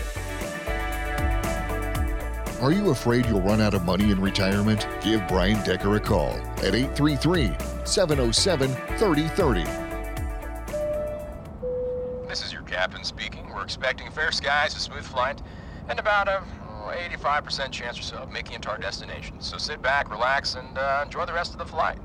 [2.60, 4.86] Are you afraid you'll run out of money in retirement?
[5.02, 7.52] Give Brian Decker a call at 833
[7.84, 8.68] 707
[8.98, 9.64] 3030.
[12.28, 13.48] This is your captain speaking.
[13.52, 15.42] We're expecting fair skies, a smooth flight,
[15.88, 16.44] and about a
[16.90, 19.36] 85% chance or so of making it to our destination.
[19.38, 21.98] So sit back, relax, and uh, enjoy the rest of the flight.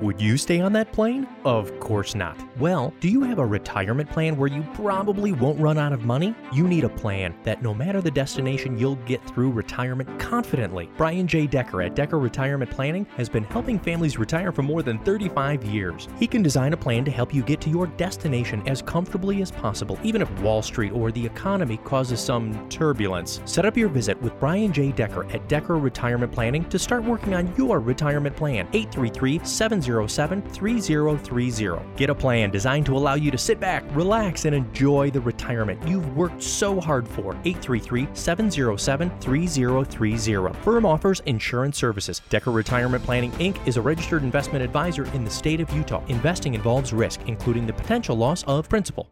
[0.00, 1.26] Would you stay on that plane?
[1.44, 2.38] Of course not.
[2.56, 6.36] Well, do you have a retirement plan where you probably won't run out of money?
[6.52, 10.88] You need a plan that no matter the destination, you'll get through retirement confidently.
[10.96, 11.48] Brian J.
[11.48, 16.06] Decker at Decker Retirement Planning has been helping families retire for more than 35 years.
[16.16, 19.50] He can design a plan to help you get to your destination as comfortably as
[19.50, 23.40] possible, even if Wall Street or the economy causes some turbulence.
[23.46, 24.92] Set up your visit with Brian J.
[24.92, 28.68] Decker at Decker Retirement Planning to start working on your retirement plan.
[28.72, 29.40] 833
[29.88, 31.96] 707 3030.
[31.96, 35.80] Get a plan designed to allow you to sit back, relax, and enjoy the retirement
[35.88, 37.32] you've worked so hard for.
[37.44, 40.58] 833 707 3030.
[40.62, 42.20] Firm offers insurance services.
[42.28, 43.66] Decker Retirement Planning Inc.
[43.66, 46.04] is a registered investment advisor in the state of Utah.
[46.08, 49.08] Investing involves risk, including the potential loss of principal.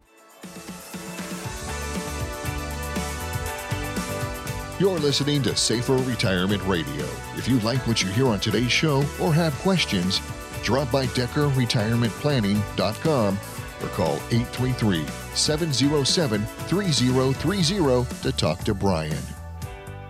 [4.79, 7.03] You're listening to Safer Retirement Radio.
[7.35, 10.21] If you like what you hear on today's show or have questions,
[10.67, 13.39] drop by DeckerRetirementPlanning.com
[13.81, 19.17] or call 833 707 3030 to talk to Brian.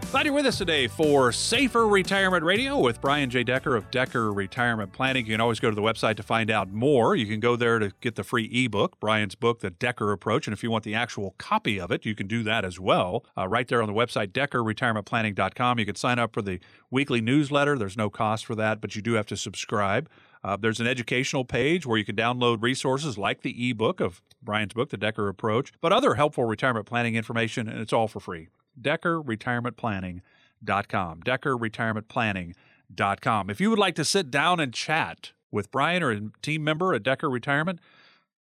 [0.10, 3.44] Glad you're with us today for Safer Retirement Radio with Brian J.
[3.44, 5.28] Decker of Decker Retirement Planning.
[5.28, 7.16] You can always go to the website to find out more.
[7.16, 10.48] You can go there to get the free ebook, Brian's book, The Decker Approach.
[10.48, 13.24] And if you want the actual copy of it, you can do that as well.
[13.38, 15.78] Uh, right there on the website, DeckerRetirementPlanning.com.
[15.78, 17.78] You can sign up for the weekly newsletter.
[17.78, 20.10] There's no cost for that, but you do have to subscribe.
[20.44, 24.74] Uh, there's an educational page where you can download resources like the ebook of Brian's
[24.74, 28.48] book, The Decker Approach, but other helpful retirement planning information, and it's all for free.
[28.80, 31.22] DeckerRetirementPlanning.com.
[31.22, 33.50] DeckerRetirementPlanning.com.
[33.50, 36.94] If you would like to sit down and chat with Brian or a team member
[36.94, 37.80] at Decker Retirement,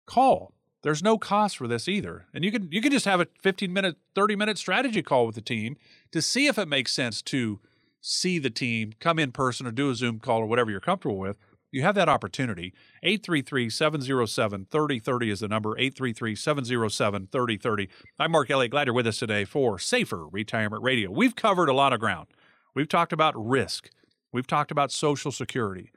[0.05, 0.53] call.
[0.81, 2.25] There's no cost for this either.
[2.33, 5.35] And you can you can just have a 15 minute, 30 minute strategy call with
[5.35, 5.77] the team
[6.11, 7.59] to see if it makes sense to
[8.01, 11.17] see the team, come in person or do a Zoom call or whatever you're comfortable
[11.17, 11.37] with
[11.73, 12.71] you have that opportunity.
[13.01, 17.89] 833 707 3030 is the number 833 707 3030.
[18.19, 18.71] I'm Mark Elliott.
[18.71, 21.09] Glad you're with us today for Safer Retirement Radio.
[21.09, 22.27] We've covered a lot of ground.
[22.75, 23.89] We've talked about risk,
[24.31, 25.91] we've talked about Social Security.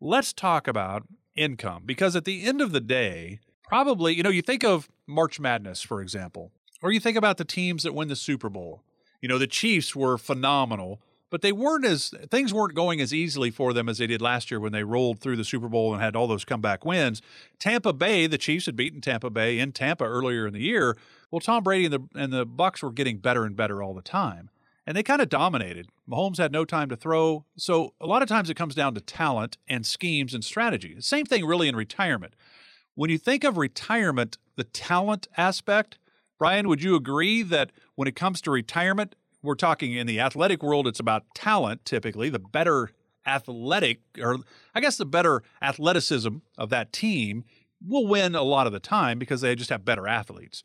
[0.00, 1.04] Let's talk about
[1.34, 5.40] income because at the end of the day, probably, you know, you think of March
[5.40, 6.52] Madness, for example,
[6.82, 8.82] or you think about the teams that win the Super Bowl.
[9.22, 11.00] You know, the Chiefs were phenomenal
[11.30, 14.50] but they weren't as things weren't going as easily for them as they did last
[14.50, 17.20] year when they rolled through the Super Bowl and had all those comeback wins.
[17.58, 20.96] Tampa Bay, the Chiefs had beaten Tampa Bay in Tampa earlier in the year.
[21.30, 24.02] Well, Tom Brady and the and the Bucs were getting better and better all the
[24.02, 24.50] time.
[24.86, 25.88] and they kind of dominated.
[26.08, 27.44] Mahomes had no time to throw.
[27.56, 30.94] So a lot of times it comes down to talent and schemes and strategy.
[31.00, 32.34] Same thing really in retirement.
[32.94, 35.98] When you think of retirement, the talent aspect,
[36.38, 39.14] Brian, would you agree that when it comes to retirement,
[39.44, 42.90] we're talking in the athletic world, it's about talent typically, the better
[43.26, 44.38] athletic, or
[44.74, 47.44] I guess the better athleticism of that team
[47.86, 50.64] will win a lot of the time because they just have better athletes.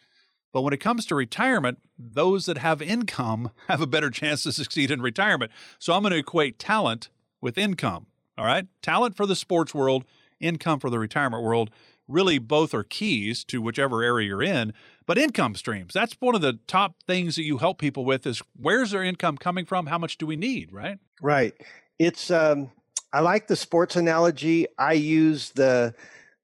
[0.52, 4.52] But when it comes to retirement, those that have income have a better chance to
[4.52, 5.52] succeed in retirement.
[5.78, 7.10] So I'm going to equate talent
[7.42, 8.08] with income.
[8.38, 8.68] All right.
[8.82, 10.06] Talent for the sports world,
[10.40, 11.70] income for the retirement world.
[12.10, 14.74] Really, both are keys to whichever area you're in.
[15.06, 18.42] But income streams, that's one of the top things that you help people with is
[18.60, 19.86] where's their income coming from?
[19.86, 20.74] How much do we need?
[20.74, 20.98] Right.
[21.22, 21.54] Right.
[21.98, 22.72] It's, um,
[23.14, 24.68] I like the sports analogy.
[24.78, 25.94] I use the,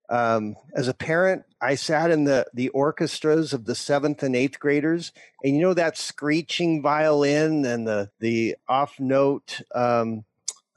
[0.10, 4.60] um, as a parent, I sat in the the orchestras of the seventh and eighth
[4.60, 5.12] graders,
[5.44, 10.26] and you know that screeching violin and the the off note um,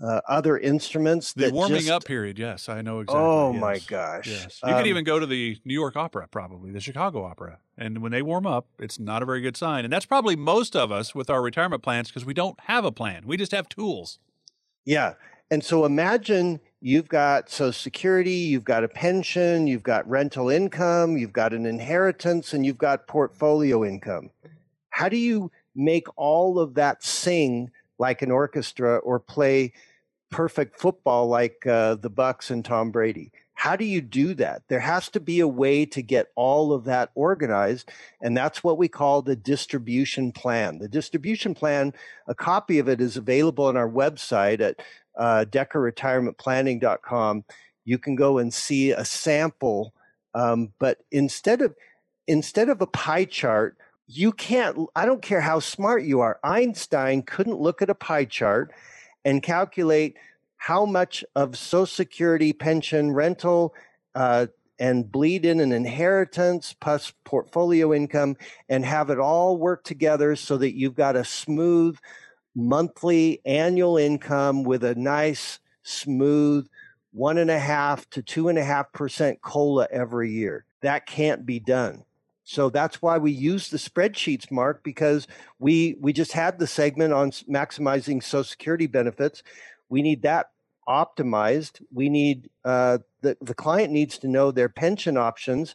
[0.02, 1.32] uh, other instruments.
[1.32, 3.24] The warming just, up period, yes, I know exactly.
[3.24, 3.60] Oh yes.
[3.60, 4.26] my gosh!
[4.26, 7.58] Yes, you um, could even go to the New York Opera, probably the Chicago Opera,
[7.76, 9.84] and when they warm up, it's not a very good sign.
[9.84, 12.92] And that's probably most of us with our retirement plans because we don't have a
[12.92, 14.18] plan; we just have tools.
[14.84, 15.14] Yeah,
[15.50, 21.16] and so imagine you've got Social Security, you've got a pension, you've got rental income,
[21.16, 24.30] you've got an inheritance, and you've got portfolio income.
[24.90, 29.72] How do you make all of that sing like an orchestra or play
[30.30, 33.32] perfect football like uh, the Bucs and Tom Brady?
[33.54, 34.62] How do you do that?
[34.68, 37.90] There has to be a way to get all of that organized.
[38.22, 40.78] And that's what we call the distribution plan.
[40.78, 41.92] The distribution plan,
[42.28, 44.80] a copy of it is available on our website at
[45.16, 47.44] uh, deckerretirementplanning.com,
[47.84, 49.92] you can go and see a sample.
[50.34, 51.74] Um, but instead of
[52.28, 53.76] instead of a pie chart,
[54.06, 54.86] you can't.
[54.94, 56.38] I don't care how smart you are.
[56.44, 58.72] Einstein couldn't look at a pie chart
[59.28, 60.16] and calculate
[60.56, 63.74] how much of Social Security, pension, rental,
[64.14, 64.46] uh,
[64.78, 68.38] and bleed in an inheritance plus portfolio income
[68.70, 71.98] and have it all work together so that you've got a smooth
[72.54, 76.66] monthly annual income with a nice, smooth
[77.12, 80.64] one and a half to two and a half percent COLA every year.
[80.80, 82.04] That can't be done.
[82.48, 85.28] So that's why we use the spreadsheets, Mark, because
[85.58, 89.42] we we just had the segment on maximizing Social Security benefits.
[89.90, 90.48] We need that
[90.88, 91.82] optimized.
[91.92, 95.74] We need uh, the the client needs to know their pension options,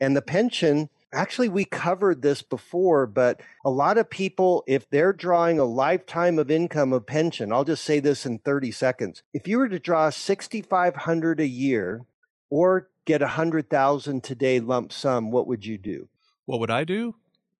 [0.00, 5.12] and the pension actually we covered this before but a lot of people if they're
[5.12, 9.46] drawing a lifetime of income of pension i'll just say this in 30 seconds if
[9.46, 12.00] you were to draw 6500 a year
[12.48, 16.08] or get a 100000 today lump sum what would you do
[16.46, 17.14] what would i do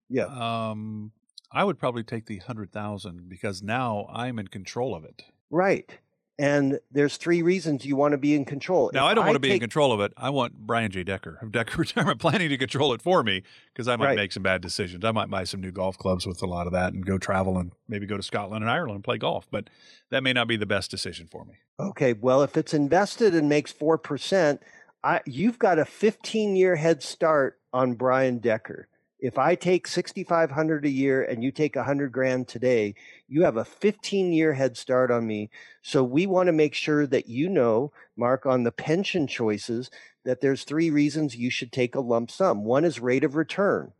[0.08, 1.12] yeah um
[1.50, 5.98] i would probably take the 100000 because now i'm in control of it right
[6.38, 8.90] and there's three reasons you want to be in control.
[8.92, 9.56] Now, if I don't want to be take...
[9.56, 10.12] in control of it.
[10.16, 11.04] I want Brian J.
[11.04, 14.16] Decker of Decker Retirement Planning to control it for me because I might right.
[14.16, 15.04] make some bad decisions.
[15.04, 17.58] I might buy some new golf clubs with a lot of that and go travel
[17.58, 19.46] and maybe go to Scotland and Ireland and play golf.
[19.50, 19.68] But
[20.10, 21.54] that may not be the best decision for me.
[21.78, 22.14] Okay.
[22.14, 24.58] Well, if it's invested and makes 4%,
[25.04, 28.88] I, you've got a 15 year head start on Brian Decker
[29.22, 32.96] if I take 6500 a year and you take 100 grand today,
[33.28, 35.48] you have a 15 year head start on me.
[35.80, 39.92] So we want to make sure that you know, Mark, on the pension choices,
[40.24, 42.64] that there's three reasons you should take a lump sum.
[42.64, 43.92] One is rate of return.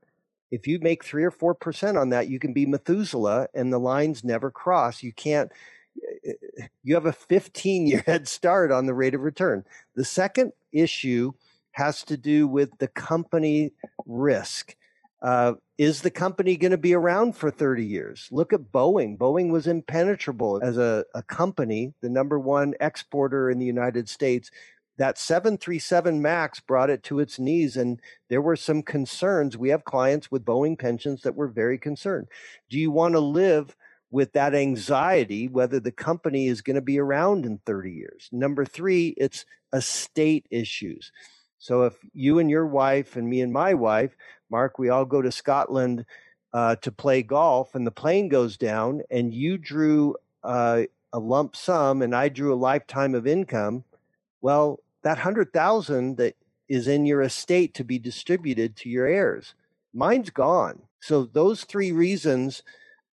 [0.51, 3.79] If you make three or four percent on that, you can be Methuselah and the
[3.79, 5.05] lines never cross.
[5.05, 5.53] You can't,
[6.27, 9.65] eh, eh, you have a 15 year head start on the rate of return.
[9.95, 11.33] The second issue
[11.73, 13.73] has to do with the company
[14.07, 14.77] risk
[15.23, 18.29] uh, is the company going to be around for 30 years?
[18.33, 19.17] Look at Boeing.
[19.17, 24.51] Boeing was impenetrable as a, a company, the number one exporter in the United States.
[24.99, 29.57] That 737 MAX brought it to its knees, and there were some concerns.
[29.57, 32.27] We have clients with Boeing pensions that were very concerned.
[32.69, 33.75] Do you want to live
[34.13, 38.29] with that anxiety whether the company is going to be around in 30 years?
[38.31, 41.11] Number three, it's estate issues.
[41.59, 44.17] So if you and your wife and me and my wife
[44.53, 46.05] Mark, we all go to Scotland
[46.53, 50.83] uh, to play golf, and the plane goes down, and you drew uh,
[51.13, 53.83] a lump sum, and I drew a lifetime of income.
[54.43, 56.37] Well, that hundred thousand that
[56.69, 59.55] is in your estate to be distributed to your heirs,
[59.95, 60.83] mine's gone.
[61.01, 62.63] So those three reasons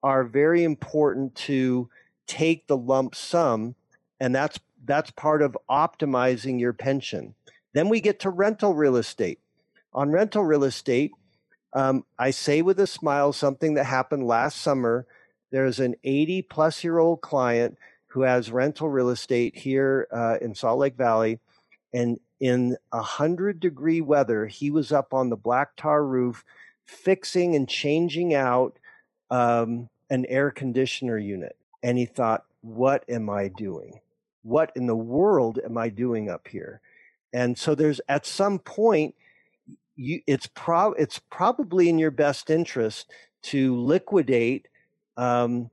[0.06, 1.90] are very important to
[2.28, 3.74] take the lump sum,
[4.20, 7.34] and that's that's part of optimizing your pension.
[7.74, 9.40] Then we get to rental real estate.
[9.94, 11.12] On rental real estate,
[11.74, 15.08] um, I say with a smile something that happened last summer
[15.52, 17.78] There's an 80 plus year old client
[18.08, 21.40] who has rental real estate here uh, in Salt Lake Valley.
[21.94, 26.46] And in 100 degree weather, he was up on the black tar roof
[26.86, 28.78] fixing and changing out
[29.32, 31.56] um, an air conditioner unit.
[31.84, 34.00] And he thought, what am I doing?
[34.44, 36.82] What in the world am I doing up here?
[37.34, 39.16] And so there's at some point,
[39.96, 43.12] you, it's pro, it's probably in your best interest
[43.44, 44.68] to liquidate
[45.18, 45.70] um,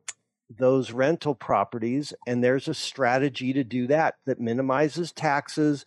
[0.58, 5.84] those rental properties, and there's a strategy to do that that minimizes taxes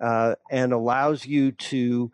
[0.00, 2.10] uh, and allows you to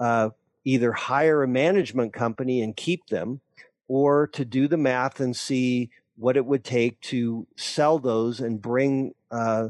[0.00, 0.30] uh,
[0.64, 3.40] either hire a management company and keep them,
[3.88, 8.60] or to do the math and see what it would take to sell those and
[8.60, 9.68] bring uh,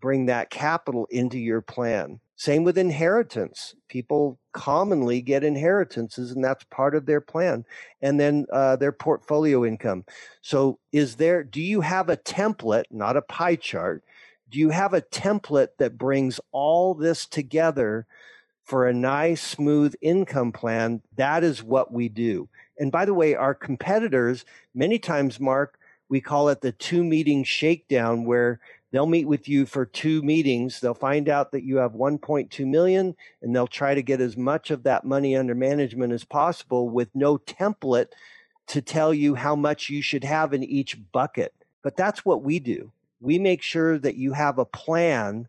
[0.00, 2.20] bring that capital into your plan.
[2.36, 3.74] Same with inheritance.
[3.88, 7.64] People commonly get inheritances, and that's part of their plan.
[8.02, 10.04] And then uh, their portfolio income.
[10.42, 11.42] So, is there?
[11.42, 14.04] Do you have a template, not a pie chart?
[14.50, 18.06] Do you have a template that brings all this together
[18.64, 21.00] for a nice, smooth income plan?
[21.16, 22.50] That is what we do.
[22.78, 27.42] And by the way, our competitors, many times, Mark, we call it the two meeting
[27.42, 28.60] shakedown, where
[28.92, 30.80] they'll meet with you for two meetings.
[30.80, 34.70] They'll find out that you have 1.2 million and they'll try to get as much
[34.70, 38.08] of that money under management as possible with no template
[38.68, 41.52] to tell you how much you should have in each bucket.
[41.82, 42.92] But that's what we do.
[43.20, 45.48] We make sure that you have a plan,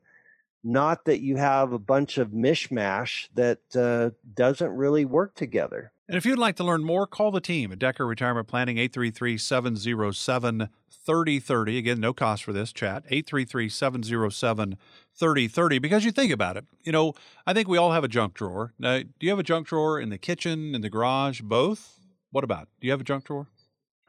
[0.63, 5.91] not that you have a bunch of mishmash that uh, doesn't really work together.
[6.07, 9.37] And if you'd like to learn more, call the team at Decker Retirement Planning, 833
[9.37, 10.69] 707
[11.05, 11.77] 3030.
[11.77, 14.77] Again, no cost for this chat, 833 707
[15.13, 15.79] 3030.
[15.79, 17.13] Because you think about it, you know,
[17.45, 18.73] I think we all have a junk drawer.
[18.79, 21.99] Now, do you have a junk drawer in the kitchen, in the garage, both?
[22.31, 22.69] What about?
[22.79, 23.47] Do you have a junk drawer?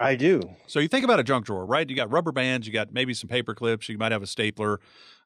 [0.01, 0.40] I do.
[0.68, 1.88] So you think about a junk drawer, right?
[1.88, 4.80] You got rubber bands, you got maybe some paper clips, you might have a stapler,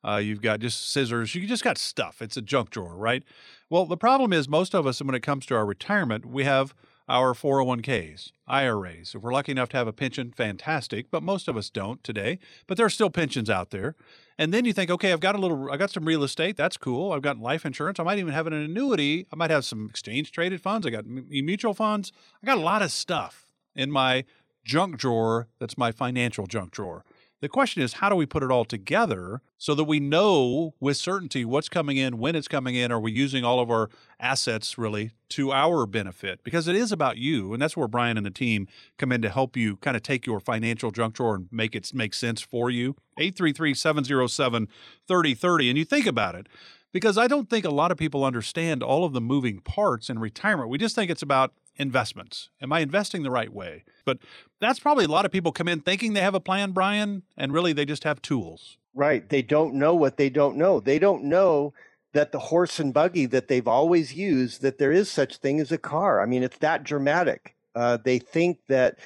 [0.07, 2.21] uh, you've got just scissors, you just got stuff.
[2.21, 3.23] It's a junk drawer, right?
[3.71, 6.75] Well, the problem is most of us, when it comes to our retirement, we have
[7.09, 9.15] our 401ks, IRAs.
[9.15, 12.39] If we're lucky enough to have a pension, fantastic, but most of us don't today.
[12.67, 13.97] But there are still pensions out there.
[14.39, 16.57] And then you think, okay, I've got a little, I got some real estate.
[16.57, 17.13] That's cool.
[17.13, 18.01] I've got life insurance.
[18.01, 19.27] I might even have an annuity.
[19.33, 20.87] I might have some exchange traded funds.
[20.87, 22.13] I got mutual funds.
[22.43, 24.25] I got a lot of stuff in my
[24.65, 27.05] junk drawer that's my financial junk drawer.
[27.43, 30.97] The question is, how do we put it all together so that we know with
[30.97, 32.93] certainty what's coming in, when it's coming in?
[32.93, 33.91] Are we using all of our
[34.21, 36.45] assets really to our benefit?
[36.45, 37.53] Because it is about you.
[37.53, 40.25] And that's where Brian and the team come in to help you kind of take
[40.25, 42.95] your financial junk drawer and make it make sense for you.
[43.19, 44.69] 833 707
[45.09, 45.69] 3030.
[45.69, 46.49] And you think about it
[46.93, 50.21] because I don't think a lot of people understand all of the moving parts in
[50.21, 50.69] retirement.
[50.69, 52.51] We just think it's about investments.
[52.61, 53.85] Am I investing the right way?
[54.05, 54.19] But
[54.61, 57.53] that's probably a lot of people come in thinking they have a plan, Brian, and
[57.53, 58.79] really they just have tools.
[58.95, 59.29] Right.
[59.29, 60.81] They don't know what they don't know.
[60.81, 61.73] They don't know
[62.13, 65.73] that the horse and buggy that they've always used, that there is such thing as
[65.73, 66.21] a car.
[66.21, 67.57] I mean, it's that dramatic.
[67.75, 68.99] Uh, they think that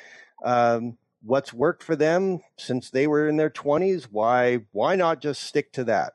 [0.44, 5.42] um, what's worked for them since they were in their 20s, why why not just
[5.42, 6.14] stick to that?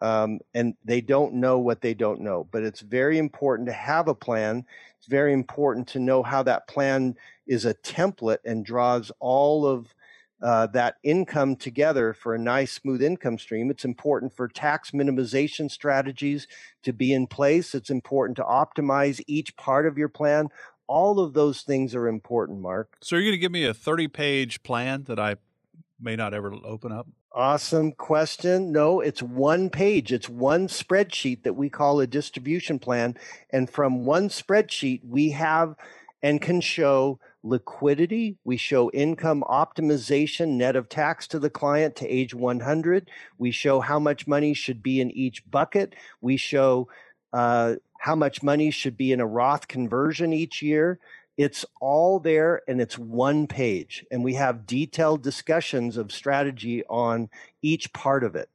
[0.00, 2.46] Um, and they don't know what they don't know.
[2.50, 4.64] But it's very important to have a plan
[5.08, 9.94] very important to know how that plan is a template and draws all of
[10.40, 13.70] uh, that income together for a nice, smooth income stream.
[13.70, 16.46] It's important for tax minimization strategies
[16.84, 17.74] to be in place.
[17.74, 20.48] It's important to optimize each part of your plan.
[20.86, 22.96] All of those things are important, Mark.
[23.02, 25.36] So, you're going to give me a 30 page plan that I
[26.00, 27.08] may not ever open up?
[27.32, 28.72] Awesome question.
[28.72, 30.12] No, it's one page.
[30.12, 33.16] It's one spreadsheet that we call a distribution plan.
[33.50, 35.76] And from one spreadsheet, we have
[36.22, 38.38] and can show liquidity.
[38.44, 43.10] We show income optimization net of tax to the client to age 100.
[43.36, 45.94] We show how much money should be in each bucket.
[46.20, 46.88] We show
[47.32, 50.98] uh, how much money should be in a Roth conversion each year.
[51.38, 54.04] It's all there and it's one page.
[54.10, 57.30] And we have detailed discussions of strategy on
[57.62, 58.50] each part of it.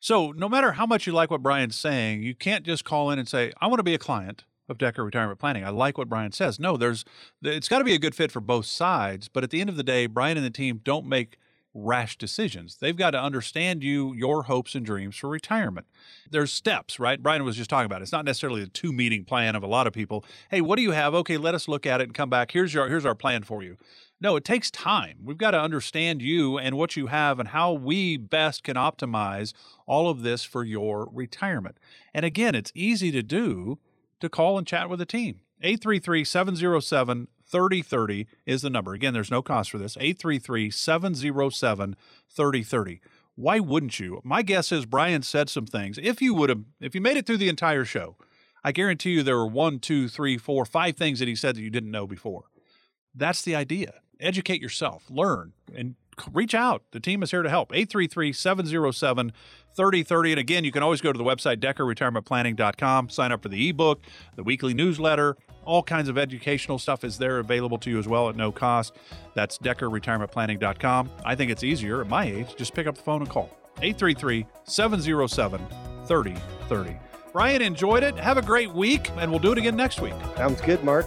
[0.00, 3.20] So, no matter how much you like what Brian's saying, you can't just call in
[3.20, 5.64] and say, I want to be a client of Decker Retirement Planning.
[5.64, 6.58] I like what Brian says.
[6.58, 7.04] No, there's
[7.42, 9.76] it's got to be a good fit for both sides, but at the end of
[9.76, 11.38] the day, Brian and the team don't make
[11.74, 12.76] rash decisions.
[12.76, 15.86] They've got to understand you, your hopes and dreams for retirement.
[16.30, 17.22] There's steps, right?
[17.22, 18.00] Brian was just talking about.
[18.00, 18.04] It.
[18.04, 20.24] It's not necessarily a two meeting plan of a lot of people.
[20.50, 21.14] Hey, what do you have?
[21.14, 22.52] Okay, let us look at it and come back.
[22.52, 23.76] Here's your here's our plan for you.
[24.20, 25.18] No, it takes time.
[25.24, 29.52] We've got to understand you and what you have and how we best can optimize
[29.84, 31.76] all of this for your retirement.
[32.14, 33.78] And again, it's easy to do
[34.20, 35.40] to call and chat with the team.
[35.60, 38.94] 833 707 3030 is the number.
[38.94, 39.96] Again, there's no cost for this.
[39.96, 41.96] 833 707
[42.28, 43.00] 3030.
[43.34, 44.20] Why wouldn't you?
[44.24, 45.98] My guess is Brian said some things.
[46.02, 48.16] If you would have, if you made it through the entire show,
[48.64, 51.62] I guarantee you there were one, two, three, four, five things that he said that
[51.62, 52.44] you didn't know before.
[53.14, 53.94] That's the idea.
[54.20, 55.96] Educate yourself, learn, and
[56.32, 56.82] reach out.
[56.92, 57.72] The team is here to help.
[57.72, 59.32] 833 707
[59.74, 60.32] 3030.
[60.32, 64.00] And again, you can always go to the website, deckerretirementplanning.com, sign up for the ebook,
[64.36, 65.36] the weekly newsletter.
[65.64, 68.94] All kinds of educational stuff is there available to you as well at no cost.
[69.34, 71.10] That's deckerretirementplanning.com.
[71.24, 72.56] I think it's easier at my age.
[72.56, 73.50] Just pick up the phone and call
[73.80, 75.60] 833 707
[76.06, 76.96] 3030.
[77.32, 78.14] Brian enjoyed it.
[78.16, 80.14] Have a great week, and we'll do it again next week.
[80.36, 81.06] Sounds good, Mark.